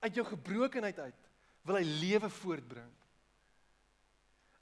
Uit 0.00 0.14
jou 0.16 0.24
gebrokenheid 0.26 0.98
uit 0.98 1.28
wil 1.68 1.76
hy 1.76 1.84
lewe 1.84 2.30
voortbring. 2.32 2.92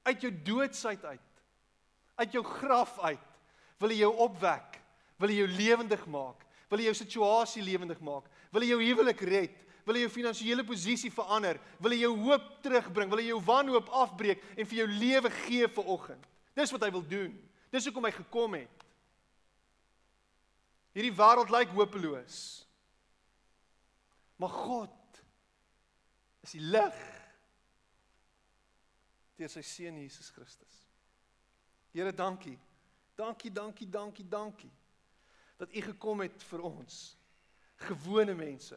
Uit 0.08 0.24
jou 0.24 0.32
doodsheid 0.32 1.04
uit, 1.04 1.42
uit 2.18 2.34
jou 2.34 2.42
graf 2.46 2.96
uit, 3.04 3.24
wil 3.78 3.92
hy 3.92 4.00
jou 4.00 4.12
opwek, 4.24 4.78
wil 5.20 5.32
hy 5.32 5.42
jou 5.42 5.48
lewendig 5.52 6.04
maak, 6.10 6.44
wil 6.70 6.80
hy 6.80 6.88
jou 6.88 6.96
situasie 6.96 7.64
lewendig 7.64 8.00
maak, 8.04 8.26
wil 8.54 8.64
hy 8.64 8.70
jou 8.72 8.80
huwelik 8.82 9.20
red, 9.28 9.58
wil 9.88 9.96
hy 9.96 10.04
jou 10.04 10.12
finansiële 10.12 10.64
posisie 10.68 11.10
verander, 11.12 11.60
wil 11.80 11.94
hy 11.94 12.02
jou 12.02 12.14
hoop 12.24 12.48
terugbring, 12.64 13.08
wil 13.12 13.22
hy 13.22 13.30
jou 13.30 13.40
wanhoop 13.44 13.88
afbreek 14.02 14.42
en 14.56 14.68
vir 14.68 14.82
jou 14.82 14.88
lewe 14.90 15.32
gee 15.44 15.68
vir 15.78 15.92
oggend. 15.94 16.26
Dis 16.58 16.72
wat 16.74 16.84
hy 16.84 16.90
wil 16.92 17.04
doen. 17.08 17.32
Dis 17.72 17.86
hoekom 17.88 18.08
hy 18.08 18.12
gekom 18.16 18.56
het. 18.58 18.84
Hierdie 20.96 21.14
wêreld 21.14 21.52
lyk 21.54 21.72
hopeloos. 21.76 22.38
Maar 24.38 24.52
God 24.54 25.22
is 26.44 26.54
die 26.56 26.64
lig 26.64 26.98
deur 29.38 29.50
sy 29.52 29.62
seun 29.62 30.00
Jesus 30.02 30.30
Christus. 30.34 30.80
Here, 31.94 32.12
dankie. 32.12 32.58
Dankie, 33.18 33.50
dankie, 33.50 33.88
dankie, 33.90 34.26
dankie 34.28 34.70
dat 35.58 35.72
u 35.74 35.80
gekom 35.82 36.20
het 36.22 36.42
vir 36.50 36.60
ons. 36.62 37.16
Gewone 37.88 38.34
mense, 38.34 38.76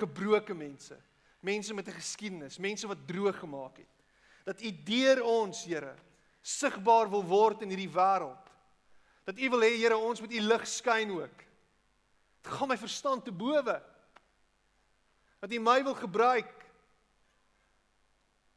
gebroke 0.00 0.54
mense, 0.54 0.96
mense 1.40 1.74
met 1.74 1.86
'n 1.88 1.98
geskiedenis, 1.98 2.58
mense 2.58 2.86
wat 2.86 3.06
droog 3.06 3.38
gemaak 3.38 3.76
het. 3.76 3.94
Dat 4.44 4.62
u 4.62 4.82
deur 4.82 5.22
ons, 5.22 5.64
Here, 5.64 5.94
sigbaar 6.42 7.10
wil 7.10 7.24
word 7.24 7.62
in 7.62 7.68
hierdie 7.68 7.92
wêreld. 7.92 8.50
Dat 9.24 9.38
U 9.38 9.50
wil 9.50 9.62
hê 9.62 9.76
Here 9.78 9.96
ons 9.96 10.20
moet 10.20 10.32
U 10.32 10.40
lig 10.40 10.66
skyn 10.66 11.12
ook. 11.14 11.44
Dit 12.40 12.52
gaan 12.52 12.68
my 12.68 12.76
verstand 12.80 13.24
te 13.24 13.32
bowe. 13.32 13.76
Dat 15.40 15.52
U 15.52 15.60
my 15.60 15.82
wil 15.84 15.94
gebruik. 15.94 16.59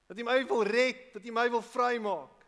Dat 0.07 0.19
U 0.19 0.23
my 0.23 0.45
wil 0.47 0.63
red, 0.63 1.13
dat 1.13 1.25
U 1.25 1.31
my 1.31 1.49
wil 1.49 1.61
vrymaak. 1.61 2.43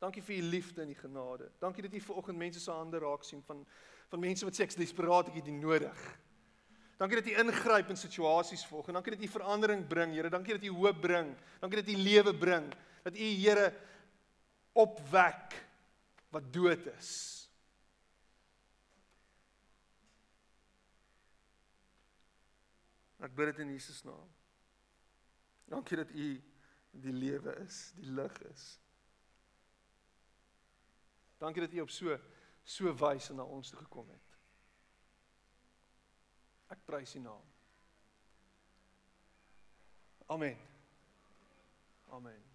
Dankie 0.00 0.22
vir 0.22 0.36
U 0.36 0.42
liefde 0.42 0.82
en 0.82 0.88
U 0.88 0.94
genade. 0.94 1.50
Dankie 1.60 1.82
dat 1.82 1.94
U 1.94 2.00
ver 2.00 2.14
oggend 2.14 2.38
mense 2.38 2.60
se 2.60 2.70
hande 2.70 2.98
raak 2.98 3.24
sien 3.24 3.42
van 3.46 3.66
van 4.10 4.18
mense 4.18 4.42
wat 4.44 4.56
sê 4.58 4.64
ek 4.64 4.72
is 4.72 4.78
desperaat, 4.80 5.28
ek 5.30 5.36
het 5.38 5.46
dit 5.46 5.54
nodig. 5.54 5.98
Dankie 6.98 7.20
dat 7.20 7.28
U 7.30 7.34
ingryp 7.44 7.92
in 7.92 7.96
situasies 7.96 8.64
volg 8.66 8.88
en 8.90 8.98
dankie 8.98 9.14
dat 9.14 9.22
U 9.22 9.28
verandering 9.30 9.86
bring, 9.88 10.12
Here. 10.16 10.28
Dankie 10.28 10.56
dat 10.56 10.66
U 10.66 10.72
hoop 10.82 10.98
bring. 11.00 11.30
Dankie 11.62 11.82
dat 11.82 11.92
U 11.94 11.96
lewe 11.96 12.34
bring. 12.34 12.66
Dat 13.06 13.14
U 13.14 13.28
Here 13.44 13.70
opwek 14.72 15.54
wat 16.34 16.50
dood 16.52 16.90
is. 16.96 17.12
Ek 23.20 23.32
bid 23.36 23.52
dit 23.52 23.64
in 23.64 23.72
Jesus 23.76 24.02
naam. 24.02 24.39
Dankie 25.70 25.96
dat 25.96 26.10
U 26.10 26.42
die 26.90 27.12
lewe 27.12 27.54
is, 27.62 27.92
die 27.94 28.10
lig 28.10 28.38
is. 28.42 28.80
Dankie 31.38 31.62
dat 31.62 31.72
U 31.72 31.80
op 31.80 31.90
so 31.90 32.18
so 32.62 32.90
wys 32.94 33.30
na 33.30 33.46
ons 33.46 33.70
toe 33.70 33.78
gekom 33.78 34.10
het. 34.10 34.36
Ek 36.74 36.82
prys 36.84 37.14
U 37.14 37.22
naam. 37.22 37.46
Amen. 40.26 40.58
Amen. 42.10 42.49